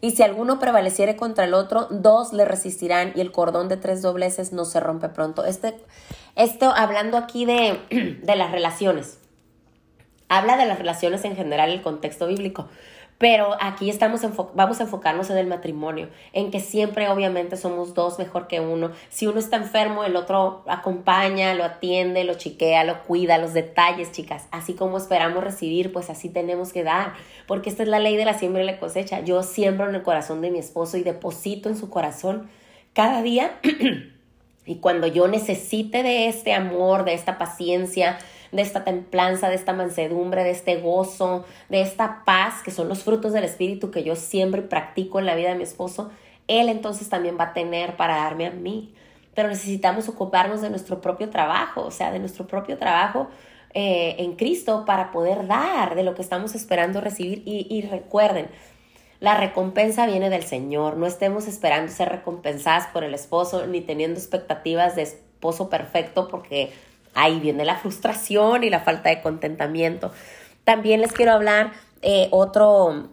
Y 0.00 0.12
si 0.12 0.22
alguno 0.22 0.58
prevaleciere 0.58 1.16
contra 1.16 1.44
el 1.44 1.54
otro, 1.54 1.86
dos 1.90 2.32
le 2.32 2.44
resistirán 2.44 3.12
y 3.14 3.20
el 3.20 3.32
cordón 3.32 3.68
de 3.68 3.76
tres 3.76 4.00
dobleces 4.00 4.52
no 4.52 4.64
se 4.64 4.80
rompe 4.80 5.08
pronto. 5.08 5.44
Este, 5.44 5.74
esto 6.36 6.72
hablando 6.74 7.18
aquí 7.18 7.44
de, 7.44 7.80
de 8.22 8.36
las 8.36 8.50
relaciones. 8.50 9.18
Habla 10.28 10.56
de 10.56 10.66
las 10.66 10.78
relaciones 10.78 11.24
en 11.24 11.36
general, 11.36 11.70
el 11.70 11.82
contexto 11.82 12.26
bíblico. 12.28 12.68
Pero 13.20 13.54
aquí 13.60 13.90
estamos 13.90 14.22
vamos 14.54 14.80
a 14.80 14.84
enfocarnos 14.84 15.28
en 15.28 15.36
el 15.36 15.46
matrimonio, 15.46 16.08
en 16.32 16.50
que 16.50 16.58
siempre 16.58 17.06
obviamente 17.10 17.58
somos 17.58 17.92
dos 17.92 18.18
mejor 18.18 18.48
que 18.48 18.60
uno. 18.60 18.92
Si 19.10 19.26
uno 19.26 19.38
está 19.38 19.58
enfermo, 19.58 20.04
el 20.04 20.16
otro 20.16 20.64
acompaña, 20.66 21.52
lo 21.52 21.64
atiende, 21.64 22.24
lo 22.24 22.32
chiquea, 22.32 22.82
lo 22.84 23.02
cuida, 23.02 23.36
los 23.36 23.52
detalles, 23.52 24.10
chicas. 24.10 24.48
Así 24.52 24.72
como 24.72 24.96
esperamos 24.96 25.44
recibir, 25.44 25.92
pues 25.92 26.08
así 26.08 26.30
tenemos 26.30 26.72
que 26.72 26.82
dar, 26.82 27.12
porque 27.46 27.68
esta 27.68 27.82
es 27.82 27.90
la 27.90 27.98
ley 27.98 28.16
de 28.16 28.24
la 28.24 28.38
siembra 28.38 28.62
y 28.62 28.66
la 28.66 28.80
cosecha. 28.80 29.20
Yo 29.20 29.42
siembro 29.42 29.86
en 29.86 29.94
el 29.96 30.02
corazón 30.02 30.40
de 30.40 30.50
mi 30.50 30.58
esposo 30.58 30.96
y 30.96 31.02
deposito 31.02 31.68
en 31.68 31.76
su 31.76 31.90
corazón 31.90 32.48
cada 32.94 33.20
día. 33.20 33.60
y 34.64 34.76
cuando 34.76 35.06
yo 35.06 35.28
necesite 35.28 36.02
de 36.02 36.28
este 36.28 36.54
amor, 36.54 37.04
de 37.04 37.12
esta 37.12 37.36
paciencia, 37.36 38.16
de 38.52 38.62
esta 38.62 38.84
templanza, 38.84 39.48
de 39.48 39.54
esta 39.54 39.72
mansedumbre, 39.72 40.44
de 40.44 40.50
este 40.50 40.76
gozo, 40.76 41.44
de 41.68 41.80
esta 41.80 42.22
paz, 42.24 42.62
que 42.64 42.70
son 42.70 42.88
los 42.88 43.02
frutos 43.02 43.32
del 43.32 43.44
Espíritu 43.44 43.90
que 43.90 44.02
yo 44.02 44.16
siempre 44.16 44.62
practico 44.62 45.18
en 45.18 45.26
la 45.26 45.34
vida 45.34 45.50
de 45.50 45.54
mi 45.54 45.62
esposo, 45.62 46.10
Él 46.48 46.68
entonces 46.68 47.08
también 47.08 47.36
va 47.38 47.44
a 47.44 47.52
tener 47.52 47.96
para 47.96 48.16
darme 48.16 48.46
a 48.46 48.50
mí. 48.50 48.94
Pero 49.34 49.48
necesitamos 49.48 50.08
ocuparnos 50.08 50.60
de 50.60 50.70
nuestro 50.70 51.00
propio 51.00 51.30
trabajo, 51.30 51.82
o 51.82 51.90
sea, 51.90 52.10
de 52.10 52.18
nuestro 52.18 52.46
propio 52.46 52.76
trabajo 52.76 53.28
eh, 53.72 54.16
en 54.18 54.34
Cristo 54.34 54.84
para 54.84 55.12
poder 55.12 55.46
dar 55.46 55.94
de 55.94 56.02
lo 56.02 56.14
que 56.16 56.22
estamos 56.22 56.56
esperando 56.56 57.00
recibir. 57.00 57.42
Y, 57.46 57.66
y 57.70 57.82
recuerden, 57.82 58.48
la 59.20 59.36
recompensa 59.36 60.06
viene 60.06 60.30
del 60.30 60.42
Señor. 60.42 60.96
No 60.96 61.06
estemos 61.06 61.46
esperando 61.46 61.92
ser 61.92 62.08
recompensadas 62.08 62.88
por 62.88 63.04
el 63.04 63.14
esposo 63.14 63.66
ni 63.68 63.80
teniendo 63.82 64.18
expectativas 64.18 64.96
de 64.96 65.02
esposo 65.02 65.70
perfecto 65.70 66.26
porque 66.26 66.72
Ahí 67.14 67.40
viene 67.40 67.64
la 67.64 67.76
frustración 67.76 68.64
y 68.64 68.70
la 68.70 68.80
falta 68.80 69.08
de 69.08 69.20
contentamiento. 69.20 70.12
También 70.64 71.00
les 71.00 71.12
quiero 71.12 71.32
hablar 71.32 71.72
eh, 72.02 72.28
otro, 72.30 73.08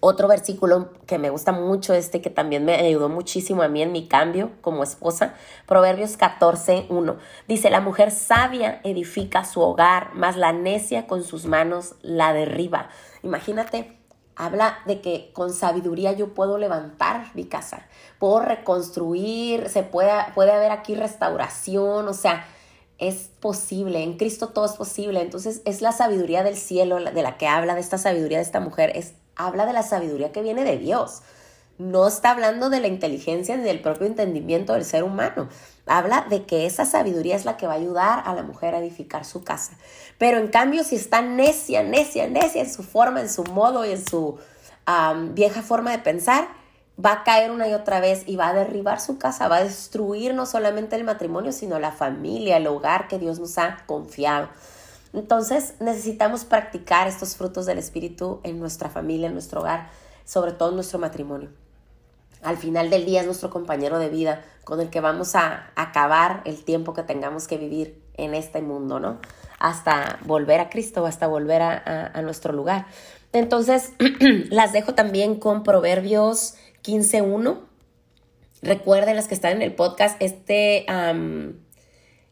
Otro 0.00 0.28
versículo 0.28 0.92
que 1.06 1.18
me 1.18 1.30
gusta 1.30 1.52
mucho, 1.52 1.94
este 1.94 2.20
que 2.20 2.30
también 2.30 2.64
me 2.64 2.74
ayudó 2.74 3.08
muchísimo 3.08 3.62
a 3.62 3.68
mí 3.68 3.82
en 3.82 3.92
mi 3.92 4.06
cambio 4.06 4.50
como 4.60 4.82
esposa, 4.82 5.34
Proverbios 5.66 6.16
14, 6.16 6.86
1. 6.88 7.16
Dice, 7.48 7.70
la 7.70 7.80
mujer 7.80 8.10
sabia 8.10 8.80
edifica 8.84 9.44
su 9.44 9.60
hogar, 9.60 10.10
mas 10.14 10.36
la 10.36 10.52
necia 10.52 11.06
con 11.06 11.24
sus 11.24 11.46
manos 11.46 11.94
la 12.02 12.32
derriba. 12.32 12.90
Imagínate, 13.22 13.96
habla 14.36 14.78
de 14.86 15.00
que 15.00 15.30
con 15.32 15.52
sabiduría 15.52 16.12
yo 16.12 16.34
puedo 16.34 16.58
levantar 16.58 17.30
mi 17.34 17.44
casa, 17.44 17.86
puedo 18.18 18.40
reconstruir, 18.40 19.68
se 19.68 19.82
puede, 19.82 20.12
puede 20.34 20.52
haber 20.52 20.70
aquí 20.70 20.94
restauración, 20.94 22.06
o 22.06 22.14
sea, 22.14 22.46
es 22.98 23.30
posible, 23.40 24.02
en 24.02 24.16
Cristo 24.16 24.48
todo 24.48 24.66
es 24.66 24.72
posible. 24.72 25.20
Entonces 25.20 25.62
es 25.64 25.80
la 25.80 25.92
sabiduría 25.92 26.42
del 26.42 26.56
cielo 26.56 26.98
de 26.98 27.22
la 27.22 27.38
que 27.38 27.46
habla, 27.46 27.74
de 27.74 27.80
esta 27.80 27.98
sabiduría 27.98 28.38
de 28.38 28.44
esta 28.44 28.60
mujer, 28.60 28.92
es 28.94 29.14
habla 29.36 29.66
de 29.66 29.72
la 29.72 29.82
sabiduría 29.84 30.32
que 30.32 30.42
viene 30.42 30.64
de 30.64 30.78
Dios. 30.78 31.22
No 31.78 32.08
está 32.08 32.32
hablando 32.32 32.70
de 32.70 32.80
la 32.80 32.88
inteligencia 32.88 33.56
ni 33.56 33.62
del 33.62 33.80
propio 33.80 34.08
entendimiento 34.08 34.72
del 34.72 34.84
ser 34.84 35.04
humano. 35.04 35.48
Habla 35.86 36.26
de 36.28 36.44
que 36.44 36.66
esa 36.66 36.84
sabiduría 36.84 37.36
es 37.36 37.44
la 37.44 37.56
que 37.56 37.68
va 37.68 37.74
a 37.74 37.76
ayudar 37.76 38.22
a 38.26 38.34
la 38.34 38.42
mujer 38.42 38.74
a 38.74 38.80
edificar 38.80 39.24
su 39.24 39.44
casa. 39.44 39.78
Pero 40.18 40.38
en 40.38 40.48
cambio, 40.48 40.82
si 40.82 40.96
está 40.96 41.22
necia, 41.22 41.84
necia, 41.84 42.26
necia 42.26 42.62
en 42.62 42.72
su 42.72 42.82
forma, 42.82 43.20
en 43.20 43.30
su 43.30 43.44
modo 43.44 43.86
y 43.86 43.92
en 43.92 44.04
su 44.04 44.38
vieja 45.34 45.62
forma 45.62 45.92
de 45.92 45.98
pensar, 46.00 46.48
va 47.04 47.12
a 47.12 47.24
caer 47.24 47.50
una 47.50 47.68
y 47.68 47.74
otra 47.74 48.00
vez 48.00 48.24
y 48.26 48.36
va 48.36 48.48
a 48.48 48.54
derribar 48.54 49.00
su 49.00 49.18
casa, 49.18 49.48
va 49.48 49.56
a 49.56 49.64
destruir 49.64 50.34
no 50.34 50.46
solamente 50.46 50.96
el 50.96 51.04
matrimonio, 51.04 51.52
sino 51.52 51.78
la 51.78 51.92
familia, 51.92 52.56
el 52.56 52.66
hogar 52.66 53.08
que 53.08 53.18
Dios 53.18 53.38
nos 53.38 53.56
ha 53.58 53.78
confiado. 53.86 54.48
Entonces 55.12 55.74
necesitamos 55.80 56.44
practicar 56.44 57.08
estos 57.08 57.36
frutos 57.36 57.66
del 57.66 57.78
Espíritu 57.78 58.40
en 58.42 58.58
nuestra 58.58 58.90
familia, 58.90 59.28
en 59.28 59.32
nuestro 59.32 59.60
hogar, 59.60 59.88
sobre 60.24 60.52
todo 60.52 60.70
en 60.70 60.74
nuestro 60.74 60.98
matrimonio. 60.98 61.50
Al 62.42 62.56
final 62.56 62.90
del 62.90 63.04
día 63.04 63.20
es 63.20 63.26
nuestro 63.26 63.50
compañero 63.50 63.98
de 63.98 64.08
vida 64.08 64.44
con 64.64 64.80
el 64.80 64.90
que 64.90 65.00
vamos 65.00 65.34
a 65.34 65.70
acabar 65.76 66.42
el 66.44 66.62
tiempo 66.64 66.94
que 66.94 67.02
tengamos 67.02 67.48
que 67.48 67.56
vivir 67.56 68.00
en 68.14 68.34
este 68.34 68.60
mundo, 68.60 69.00
¿no? 69.00 69.18
Hasta 69.58 70.18
volver 70.24 70.60
a 70.60 70.68
Cristo, 70.68 71.06
hasta 71.06 71.26
volver 71.26 71.62
a, 71.62 72.20
nuestro 72.22 72.52
lugar. 72.52 72.86
Entonces, 73.32 73.92
las 74.50 74.72
dejo 74.72 74.94
también 74.94 75.36
con 75.36 75.62
Proverbios 75.62 76.54
15.1. 76.88 77.58
Recuerden 78.62 79.16
las 79.16 79.28
que 79.28 79.34
están 79.34 79.52
en 79.52 79.62
el 79.62 79.74
podcast, 79.74 80.16
este... 80.20 80.86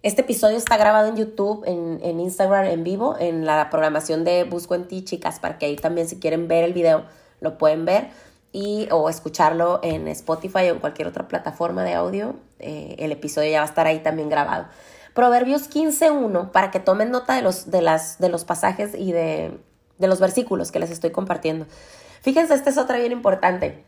Este 0.03 0.21
episodio 0.21 0.57
está 0.57 0.77
grabado 0.77 1.09
en 1.09 1.17
YouTube, 1.17 1.65
en, 1.67 2.21
Instagram 2.21 2.67
en 2.67 2.85
vivo, 2.85 3.17
en 3.19 3.45
la 3.45 3.71
programación 3.71 4.23
de 4.23 4.45
Busco 4.45 4.77
en 4.77 4.87
ti, 4.87 5.03
chicas, 5.03 5.41
para 5.41 5.59
que 5.59 5.67
ahí 5.67 5.75
también 5.75 6.09
si 6.09 6.21
quieren 6.21 6.47
ver 6.47 6.63
el 6.63 6.73
video 6.73 7.07
lo 7.41 7.59
pueden 7.59 7.85
ver 7.85 8.11
y 8.53 8.87
o 8.93 9.09
escucharlo 9.09 9.81
en 9.83 10.07
Spotify 10.07 10.71
o 10.71 10.75
en 10.75 10.79
cualquier 10.79 11.09
otra 11.09 11.27
plataforma 11.27 11.83
de 11.83 11.95
audio. 11.95 12.37
Eh, 12.61 12.95
el 13.01 13.11
episodio 13.11 13.51
ya 13.51 13.59
va 13.59 13.65
a 13.65 13.69
estar 13.69 13.89
ahí 13.89 13.99
también 13.99 14.29
grabado. 14.29 14.67
Proverbios 15.13 15.69
15.1, 15.69 16.53
para 16.53 16.71
que 16.71 16.79
tomen 16.79 17.11
nota 17.11 17.35
de 17.35 17.43
los, 17.43 17.71
de 17.73 17.83
las, 17.83 18.21
de 18.21 18.29
los 18.29 18.45
pasajes 18.45 18.95
y 18.95 19.11
de, 19.11 19.59
de 19.99 20.07
los 20.07 20.21
versículos 20.21 20.71
que 20.71 20.79
les 20.79 20.91
estoy 20.91 21.11
compartiendo. 21.11 21.67
Fíjense, 22.23 22.55
esta 22.55 22.71
es 22.71 22.79
otra 22.79 22.99
bien 22.99 23.11
importante. 23.11 23.85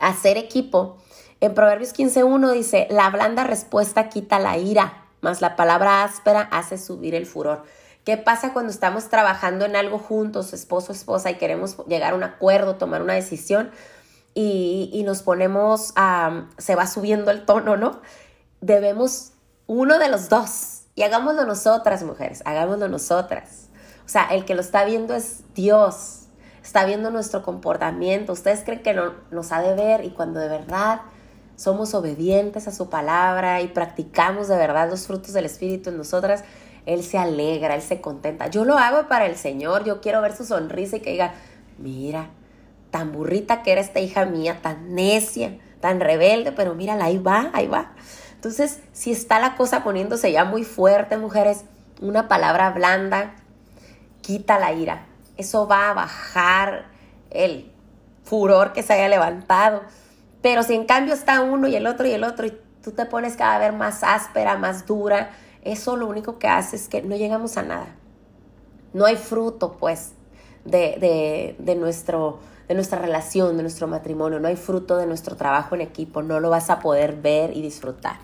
Hacer 0.00 0.36
equipo. 0.36 0.96
En 1.40 1.54
Proverbios 1.54 1.94
15.1 1.94 2.52
dice, 2.52 2.88
la 2.90 3.08
blanda 3.10 3.44
respuesta 3.44 4.08
quita 4.08 4.40
la 4.40 4.58
ira 4.58 5.00
más 5.20 5.40
la 5.40 5.56
palabra 5.56 6.04
áspera 6.04 6.42
hace 6.50 6.78
subir 6.78 7.14
el 7.14 7.26
furor. 7.26 7.64
¿Qué 8.04 8.16
pasa 8.16 8.52
cuando 8.52 8.72
estamos 8.72 9.08
trabajando 9.08 9.66
en 9.66 9.76
algo 9.76 9.98
juntos, 9.98 10.52
esposo, 10.52 10.92
esposa, 10.92 11.30
y 11.30 11.34
queremos 11.34 11.76
llegar 11.86 12.14
a 12.14 12.16
un 12.16 12.22
acuerdo, 12.22 12.76
tomar 12.76 13.02
una 13.02 13.14
decisión 13.14 13.70
y, 14.34 15.02
nos 15.04 15.22
ponemos 15.22 15.92
a, 15.96 16.46
se 16.56 16.74
va 16.74 16.86
subiendo 16.86 17.30
el 17.30 17.44
tono, 17.44 17.76
¿no? 17.76 18.00
Debemos 18.60 19.32
uno 19.66 19.98
de 19.98 20.08
los 20.08 20.28
dos 20.28 20.82
y 20.94 21.02
hagámoslo 21.02 21.44
nosotras, 21.44 22.02
mujeres, 22.02 22.42
hagámoslo 22.46 22.88
nosotras. 22.88 23.68
O 24.06 24.08
sea, 24.08 24.24
el 24.24 24.44
que 24.44 24.54
lo 24.54 24.62
está 24.62 24.84
viendo 24.84 25.14
es 25.14 25.42
Dios, 25.54 26.19
está 26.70 26.84
viendo 26.84 27.10
nuestro 27.10 27.42
comportamiento. 27.42 28.32
Ustedes 28.32 28.62
creen 28.64 28.80
que 28.80 28.94
no, 28.94 29.12
nos 29.32 29.50
ha 29.50 29.60
de 29.60 29.74
ver 29.74 30.04
y 30.04 30.10
cuando 30.10 30.38
de 30.38 30.46
verdad 30.46 31.00
somos 31.56 31.94
obedientes 31.94 32.68
a 32.68 32.70
su 32.70 32.88
palabra 32.88 33.60
y 33.60 33.66
practicamos 33.66 34.46
de 34.46 34.56
verdad 34.56 34.88
los 34.88 35.08
frutos 35.08 35.32
del 35.32 35.46
Espíritu 35.46 35.90
en 35.90 35.96
nosotras, 35.96 36.44
Él 36.86 37.02
se 37.02 37.18
alegra, 37.18 37.74
Él 37.74 37.82
se 37.82 38.00
contenta. 38.00 38.46
Yo 38.46 38.64
lo 38.64 38.78
hago 38.78 39.08
para 39.08 39.26
el 39.26 39.34
Señor, 39.34 39.82
yo 39.82 40.00
quiero 40.00 40.22
ver 40.22 40.36
su 40.36 40.44
sonrisa 40.44 40.98
y 40.98 41.00
que 41.00 41.10
diga, 41.10 41.34
mira, 41.78 42.30
tan 42.92 43.10
burrita 43.10 43.64
que 43.64 43.72
era 43.72 43.80
esta 43.80 43.98
hija 43.98 44.24
mía, 44.24 44.60
tan 44.62 44.94
necia, 44.94 45.58
tan 45.80 45.98
rebelde, 45.98 46.52
pero 46.52 46.76
mírala, 46.76 47.06
ahí 47.06 47.18
va, 47.18 47.50
ahí 47.52 47.66
va. 47.66 47.94
Entonces, 48.36 48.78
si 48.92 49.10
está 49.10 49.40
la 49.40 49.56
cosa 49.56 49.82
poniéndose 49.82 50.30
ya 50.30 50.44
muy 50.44 50.62
fuerte, 50.62 51.18
mujeres, 51.18 51.64
una 52.00 52.28
palabra 52.28 52.70
blanda 52.70 53.34
quita 54.22 54.60
la 54.60 54.72
ira. 54.72 55.09
Eso 55.40 55.66
va 55.66 55.88
a 55.88 55.94
bajar 55.94 56.84
el 57.30 57.72
furor 58.24 58.74
que 58.74 58.82
se 58.82 58.92
haya 58.92 59.08
levantado. 59.08 59.80
Pero 60.42 60.62
si 60.62 60.74
en 60.74 60.84
cambio 60.84 61.14
está 61.14 61.40
uno 61.40 61.66
y 61.66 61.76
el 61.76 61.86
otro 61.86 62.06
y 62.06 62.10
el 62.10 62.24
otro 62.24 62.46
y 62.46 62.52
tú 62.82 62.90
te 62.90 63.06
pones 63.06 63.36
cada 63.36 63.58
vez 63.58 63.72
más 63.72 64.04
áspera, 64.04 64.58
más 64.58 64.84
dura, 64.84 65.30
eso 65.62 65.96
lo 65.96 66.06
único 66.06 66.38
que 66.38 66.46
hace 66.46 66.76
es 66.76 66.88
que 66.88 67.00
no 67.00 67.16
llegamos 67.16 67.56
a 67.56 67.62
nada. 67.62 67.96
No 68.92 69.06
hay 69.06 69.16
fruto, 69.16 69.78
pues, 69.78 70.12
de, 70.66 71.56
de, 71.58 71.74
nuestro, 71.74 72.40
de 72.68 72.74
nuestra 72.74 72.98
relación, 72.98 73.56
de 73.56 73.62
nuestro 73.62 73.86
matrimonio. 73.86 74.40
No 74.40 74.48
hay 74.48 74.56
fruto 74.56 74.98
de 74.98 75.06
nuestro 75.06 75.36
trabajo 75.36 75.74
en 75.74 75.80
equipo. 75.80 76.20
No 76.20 76.38
lo 76.38 76.50
vas 76.50 76.68
a 76.68 76.80
poder 76.80 77.16
ver 77.16 77.56
y 77.56 77.62
disfrutar. 77.62 78.16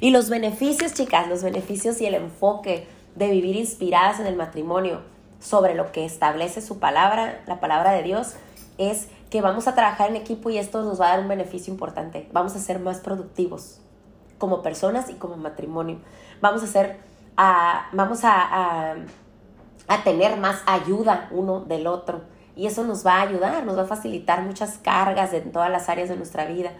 Y 0.00 0.10
los 0.10 0.30
beneficios, 0.30 0.94
chicas, 0.94 1.26
los 1.28 1.42
beneficios 1.42 2.00
y 2.00 2.06
el 2.06 2.14
enfoque 2.14 2.86
de 3.16 3.28
vivir 3.28 3.56
inspiradas 3.56 4.20
en 4.20 4.26
el 4.26 4.36
matrimonio 4.36 5.00
sobre 5.40 5.74
lo 5.74 5.90
que 5.90 6.04
establece 6.04 6.60
su 6.60 6.78
palabra, 6.78 7.42
la 7.46 7.58
palabra 7.58 7.92
de 7.92 8.02
Dios, 8.02 8.34
es 8.78 9.08
que 9.30 9.40
vamos 9.40 9.68
a 9.68 9.74
trabajar 9.74 10.10
en 10.10 10.16
equipo 10.16 10.50
y 10.50 10.58
esto 10.58 10.82
nos 10.82 11.00
va 11.00 11.06
a 11.06 11.10
dar 11.10 11.20
un 11.20 11.28
beneficio 11.28 11.72
importante. 11.72 12.28
Vamos 12.32 12.54
a 12.54 12.58
ser 12.58 12.78
más 12.78 12.98
productivos 12.98 13.80
como 14.38 14.62
personas 14.62 15.08
y 15.10 15.14
como 15.14 15.36
matrimonio. 15.36 15.98
Vamos 16.40 16.62
a 16.62 16.66
ser, 16.66 16.98
vamos 17.92 18.24
a, 18.24 18.96
a, 19.88 20.04
tener 20.04 20.36
más 20.38 20.62
ayuda 20.66 21.28
uno 21.30 21.60
del 21.60 21.86
otro. 21.86 22.22
Y 22.56 22.66
eso 22.66 22.84
nos 22.84 23.06
va 23.06 23.16
a 23.16 23.22
ayudar, 23.22 23.64
nos 23.64 23.78
va 23.78 23.82
a 23.82 23.86
facilitar 23.86 24.42
muchas 24.42 24.78
cargas 24.78 25.32
en 25.32 25.52
todas 25.52 25.70
las 25.70 25.88
áreas 25.88 26.08
de 26.08 26.16
nuestra 26.16 26.44
vida. 26.46 26.72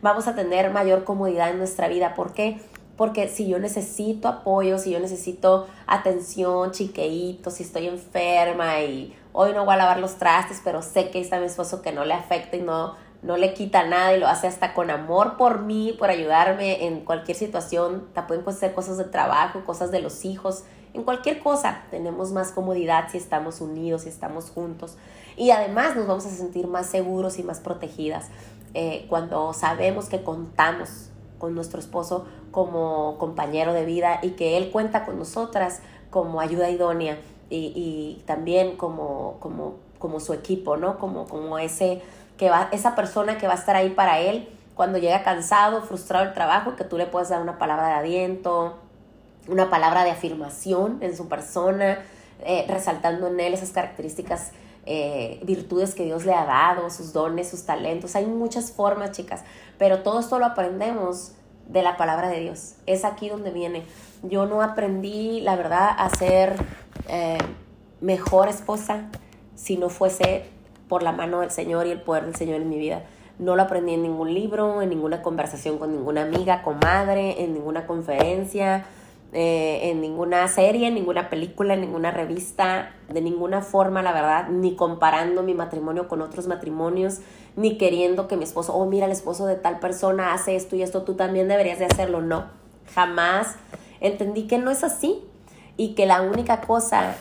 Vamos 0.00 0.26
a 0.28 0.34
tener 0.34 0.70
mayor 0.70 1.04
comodidad 1.04 1.50
en 1.50 1.58
nuestra 1.58 1.88
vida. 1.88 2.14
¿Por 2.14 2.32
qué? 2.32 2.60
Porque 2.98 3.28
si 3.28 3.46
yo 3.46 3.60
necesito 3.60 4.26
apoyo, 4.26 4.76
si 4.78 4.90
yo 4.90 4.98
necesito 4.98 5.68
atención, 5.86 6.72
chiqueíto, 6.72 7.50
si 7.50 7.62
estoy 7.62 7.86
enferma 7.86 8.80
y 8.80 9.16
hoy 9.32 9.52
no 9.52 9.64
voy 9.64 9.74
a 9.74 9.76
lavar 9.76 10.00
los 10.00 10.16
trastes, 10.16 10.60
pero 10.64 10.82
sé 10.82 11.08
que 11.10 11.20
está 11.20 11.38
mi 11.38 11.46
esposo 11.46 11.80
que 11.80 11.92
no 11.92 12.04
le 12.04 12.12
afecta 12.12 12.56
y 12.56 12.60
no, 12.60 12.96
no 13.22 13.36
le 13.36 13.54
quita 13.54 13.86
nada 13.86 14.16
y 14.16 14.18
lo 14.18 14.26
hace 14.26 14.48
hasta 14.48 14.74
con 14.74 14.90
amor 14.90 15.36
por 15.36 15.60
mí, 15.60 15.94
por 15.96 16.10
ayudarme 16.10 16.86
en 16.86 17.04
cualquier 17.04 17.36
situación. 17.36 18.08
También 18.14 18.42
pueden 18.42 18.58
ser 18.58 18.74
cosas 18.74 18.98
de 18.98 19.04
trabajo, 19.04 19.64
cosas 19.64 19.92
de 19.92 20.00
los 20.00 20.24
hijos, 20.24 20.64
en 20.92 21.04
cualquier 21.04 21.38
cosa. 21.38 21.84
Tenemos 21.92 22.32
más 22.32 22.50
comodidad 22.50 23.10
si 23.12 23.18
estamos 23.18 23.60
unidos, 23.60 24.02
si 24.02 24.08
estamos 24.08 24.50
juntos. 24.50 24.96
Y 25.36 25.52
además 25.52 25.94
nos 25.94 26.08
vamos 26.08 26.26
a 26.26 26.30
sentir 26.30 26.66
más 26.66 26.86
seguros 26.86 27.38
y 27.38 27.44
más 27.44 27.60
protegidas 27.60 28.26
eh, 28.74 29.06
cuando 29.08 29.52
sabemos 29.52 30.08
que 30.08 30.24
contamos 30.24 31.07
con 31.38 31.54
nuestro 31.54 31.80
esposo 31.80 32.26
como 32.50 33.16
compañero 33.18 33.72
de 33.72 33.84
vida 33.84 34.20
y 34.22 34.30
que 34.30 34.56
él 34.56 34.70
cuenta 34.70 35.04
con 35.04 35.18
nosotras 35.18 35.80
como 36.10 36.40
ayuda 36.40 36.70
idónea 36.70 37.18
y, 37.50 38.22
también 38.26 38.76
como, 38.76 39.36
como, 39.40 39.76
como 39.98 40.20
su 40.20 40.34
equipo, 40.34 40.76
¿no? 40.76 40.98
Como, 40.98 41.26
como 41.26 41.58
ese, 41.58 42.02
que 42.36 42.50
va, 42.50 42.68
esa 42.72 42.94
persona 42.94 43.38
que 43.38 43.46
va 43.46 43.54
a 43.54 43.56
estar 43.56 43.76
ahí 43.76 43.90
para 43.90 44.20
él 44.20 44.48
cuando 44.74 44.98
llega 44.98 45.22
cansado, 45.22 45.82
frustrado 45.82 46.24
el 46.24 46.34
trabajo, 46.34 46.76
que 46.76 46.84
tú 46.84 46.98
le 46.98 47.06
puedes 47.06 47.30
dar 47.30 47.42
una 47.42 47.58
palabra 47.58 47.88
de 47.88 47.94
aliento, 47.94 48.76
una 49.48 49.70
palabra 49.70 50.04
de 50.04 50.10
afirmación 50.10 50.98
en 51.00 51.16
su 51.16 51.28
persona, 51.28 51.98
eh, 52.44 52.64
resaltando 52.68 53.26
en 53.26 53.40
él 53.40 53.54
esas 53.54 53.70
características, 53.70 54.52
eh, 54.90 55.38
virtudes 55.42 55.94
que 55.94 56.06
Dios 56.06 56.24
le 56.24 56.32
ha 56.32 56.46
dado, 56.46 56.88
sus 56.88 57.12
dones, 57.12 57.50
sus 57.50 57.64
talentos. 57.64 58.16
Hay 58.16 58.24
muchas 58.24 58.72
formas, 58.72 59.12
chicas, 59.12 59.44
pero 59.76 60.02
todo 60.02 60.18
esto 60.18 60.38
lo 60.38 60.46
aprendemos 60.46 61.32
de 61.68 61.82
la 61.82 61.98
palabra 61.98 62.28
de 62.30 62.40
Dios. 62.40 62.76
Es 62.86 63.04
aquí 63.04 63.28
donde 63.28 63.50
viene. 63.50 63.84
Yo 64.22 64.46
no 64.46 64.62
aprendí, 64.62 65.42
la 65.42 65.56
verdad, 65.56 65.90
a 65.94 66.08
ser 66.08 66.56
eh, 67.08 67.36
mejor 68.00 68.48
esposa 68.48 69.10
si 69.56 69.76
no 69.76 69.90
fuese 69.90 70.46
por 70.88 71.02
la 71.02 71.12
mano 71.12 71.40
del 71.40 71.50
Señor 71.50 71.86
y 71.86 71.90
el 71.90 72.00
poder 72.00 72.24
del 72.24 72.36
Señor 72.36 72.62
en 72.62 72.70
mi 72.70 72.78
vida. 72.78 73.02
No 73.38 73.56
lo 73.56 73.62
aprendí 73.64 73.92
en 73.92 74.02
ningún 74.02 74.32
libro, 74.32 74.80
en 74.80 74.88
ninguna 74.88 75.20
conversación 75.20 75.76
con 75.76 75.92
ninguna 75.92 76.22
amiga, 76.22 76.62
comadre, 76.62 77.44
en 77.44 77.52
ninguna 77.52 77.86
conferencia. 77.86 78.86
Eh, 79.32 79.90
en 79.90 80.00
ninguna 80.00 80.48
serie, 80.48 80.88
en 80.88 80.94
ninguna 80.94 81.28
película, 81.28 81.74
en 81.74 81.82
ninguna 81.82 82.10
revista, 82.10 82.94
de 83.12 83.20
ninguna 83.20 83.60
forma, 83.60 84.02
la 84.02 84.12
verdad, 84.12 84.48
ni 84.48 84.74
comparando 84.74 85.42
mi 85.42 85.54
matrimonio 85.54 86.08
con 86.08 86.22
otros 86.22 86.46
matrimonios, 86.46 87.18
ni 87.54 87.76
queriendo 87.76 88.26
que 88.26 88.36
mi 88.36 88.44
esposo, 88.44 88.74
oh, 88.74 88.86
mira, 88.86 89.06
el 89.06 89.12
esposo 89.12 89.46
de 89.46 89.56
tal 89.56 89.80
persona 89.80 90.32
hace 90.32 90.56
esto 90.56 90.76
y 90.76 90.82
esto, 90.82 91.02
tú 91.02 91.14
también 91.14 91.48
deberías 91.48 91.78
de 91.78 91.84
hacerlo. 91.84 92.22
No, 92.22 92.46
jamás 92.94 93.56
entendí 94.00 94.46
que 94.46 94.58
no 94.58 94.70
es 94.70 94.82
así 94.82 95.22
y 95.76 95.94
que 95.94 96.06
la 96.06 96.22
única 96.22 96.62
cosa 96.62 97.16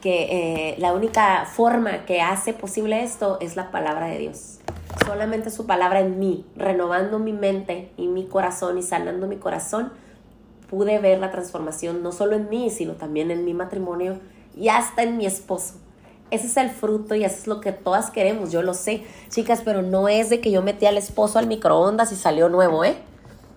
que 0.00 0.28
eh, 0.70 0.76
la 0.78 0.92
única 0.92 1.44
forma 1.46 2.04
que 2.04 2.20
hace 2.20 2.52
posible 2.52 3.02
esto 3.02 3.38
es 3.40 3.56
la 3.56 3.70
palabra 3.70 4.06
de 4.06 4.18
Dios. 4.18 4.60
Solamente 5.04 5.50
su 5.50 5.66
palabra 5.66 6.00
en 6.00 6.18
mí, 6.18 6.46
renovando 6.54 7.18
mi 7.18 7.32
mente 7.32 7.90
y 7.96 8.06
mi 8.06 8.26
corazón 8.26 8.78
y 8.78 8.82
sanando 8.82 9.26
mi 9.26 9.36
corazón, 9.36 9.92
pude 10.68 10.98
ver 10.98 11.18
la 11.18 11.30
transformación 11.30 12.02
no 12.02 12.12
solo 12.12 12.36
en 12.36 12.48
mí, 12.48 12.70
sino 12.70 12.94
también 12.94 13.30
en 13.30 13.44
mi 13.44 13.54
matrimonio 13.54 14.18
y 14.56 14.68
hasta 14.68 15.02
en 15.02 15.16
mi 15.16 15.26
esposo. 15.26 15.74
Ese 16.30 16.46
es 16.46 16.56
el 16.58 16.70
fruto 16.70 17.14
y 17.14 17.24
eso 17.24 17.36
es 17.36 17.46
lo 17.46 17.60
que 17.60 17.72
todas 17.72 18.10
queremos, 18.10 18.52
yo 18.52 18.60
lo 18.62 18.74
sé, 18.74 19.04
chicas, 19.30 19.62
pero 19.64 19.82
no 19.82 20.08
es 20.08 20.28
de 20.28 20.40
que 20.40 20.50
yo 20.50 20.60
metí 20.62 20.84
al 20.84 20.98
esposo 20.98 21.38
al 21.38 21.46
microondas 21.46 22.12
y 22.12 22.16
salió 22.16 22.50
nuevo, 22.50 22.84
¿eh? 22.84 22.98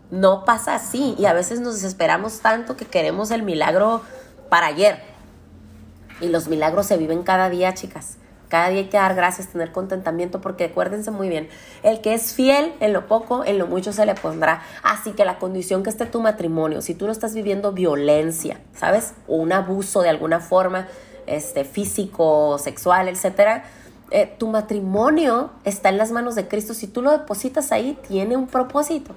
No 0.09 0.45
pasa 0.45 0.75
así 0.75 1.15
y 1.17 1.25
a 1.25 1.33
veces 1.33 1.59
nos 1.59 1.75
desesperamos 1.75 2.39
tanto 2.39 2.77
que 2.77 2.85
queremos 2.85 3.31
el 3.31 3.43
milagro 3.43 4.01
para 4.49 4.67
ayer. 4.67 4.99
Y 6.21 6.27
los 6.27 6.47
milagros 6.47 6.85
se 6.85 6.97
viven 6.97 7.23
cada 7.23 7.49
día, 7.49 7.73
chicas. 7.73 8.17
Cada 8.51 8.67
día 8.67 8.79
hay 8.79 8.89
que 8.89 8.97
dar 8.97 9.15
gracias, 9.15 9.47
tener 9.47 9.71
contentamiento, 9.71 10.41
porque 10.41 10.65
acuérdense 10.65 11.09
muy 11.09 11.29
bien, 11.29 11.47
el 11.83 12.01
que 12.01 12.13
es 12.13 12.33
fiel 12.33 12.73
en 12.81 12.91
lo 12.91 13.07
poco, 13.07 13.45
en 13.45 13.57
lo 13.57 13.65
mucho 13.65 13.93
se 13.93 14.05
le 14.05 14.13
pondrá. 14.13 14.61
Así 14.83 15.13
que 15.13 15.23
la 15.23 15.39
condición 15.39 15.83
que 15.83 15.89
esté 15.89 16.05
tu 16.05 16.19
matrimonio, 16.19 16.81
si 16.81 16.93
tú 16.93 17.05
no 17.05 17.13
estás 17.13 17.33
viviendo 17.33 17.71
violencia, 17.71 18.59
¿sabes? 18.75 19.13
O 19.25 19.37
un 19.37 19.53
abuso 19.53 20.01
de 20.01 20.09
alguna 20.09 20.41
forma, 20.41 20.89
este, 21.27 21.63
físico, 21.63 22.57
sexual, 22.57 23.07
etcétera, 23.07 23.63
eh, 24.09 24.35
tu 24.37 24.49
matrimonio 24.49 25.51
está 25.63 25.87
en 25.87 25.97
las 25.97 26.11
manos 26.11 26.35
de 26.35 26.49
Cristo. 26.49 26.73
Si 26.73 26.87
tú 26.87 27.01
lo 27.01 27.11
depositas 27.11 27.71
ahí, 27.71 27.97
tiene 28.05 28.35
un 28.35 28.47
propósito. 28.47 29.15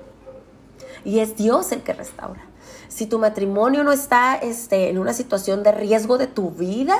Y 1.04 1.18
es 1.18 1.36
Dios 1.36 1.72
el 1.72 1.82
que 1.82 1.92
restaura. 1.92 2.42
Si 2.86 3.06
tu 3.06 3.18
matrimonio 3.18 3.82
no 3.82 3.90
está 3.90 4.36
este, 4.36 4.90
en 4.90 4.98
una 4.98 5.12
situación 5.12 5.64
de 5.64 5.72
riesgo 5.72 6.18
de 6.18 6.28
tu 6.28 6.52
vida, 6.52 6.94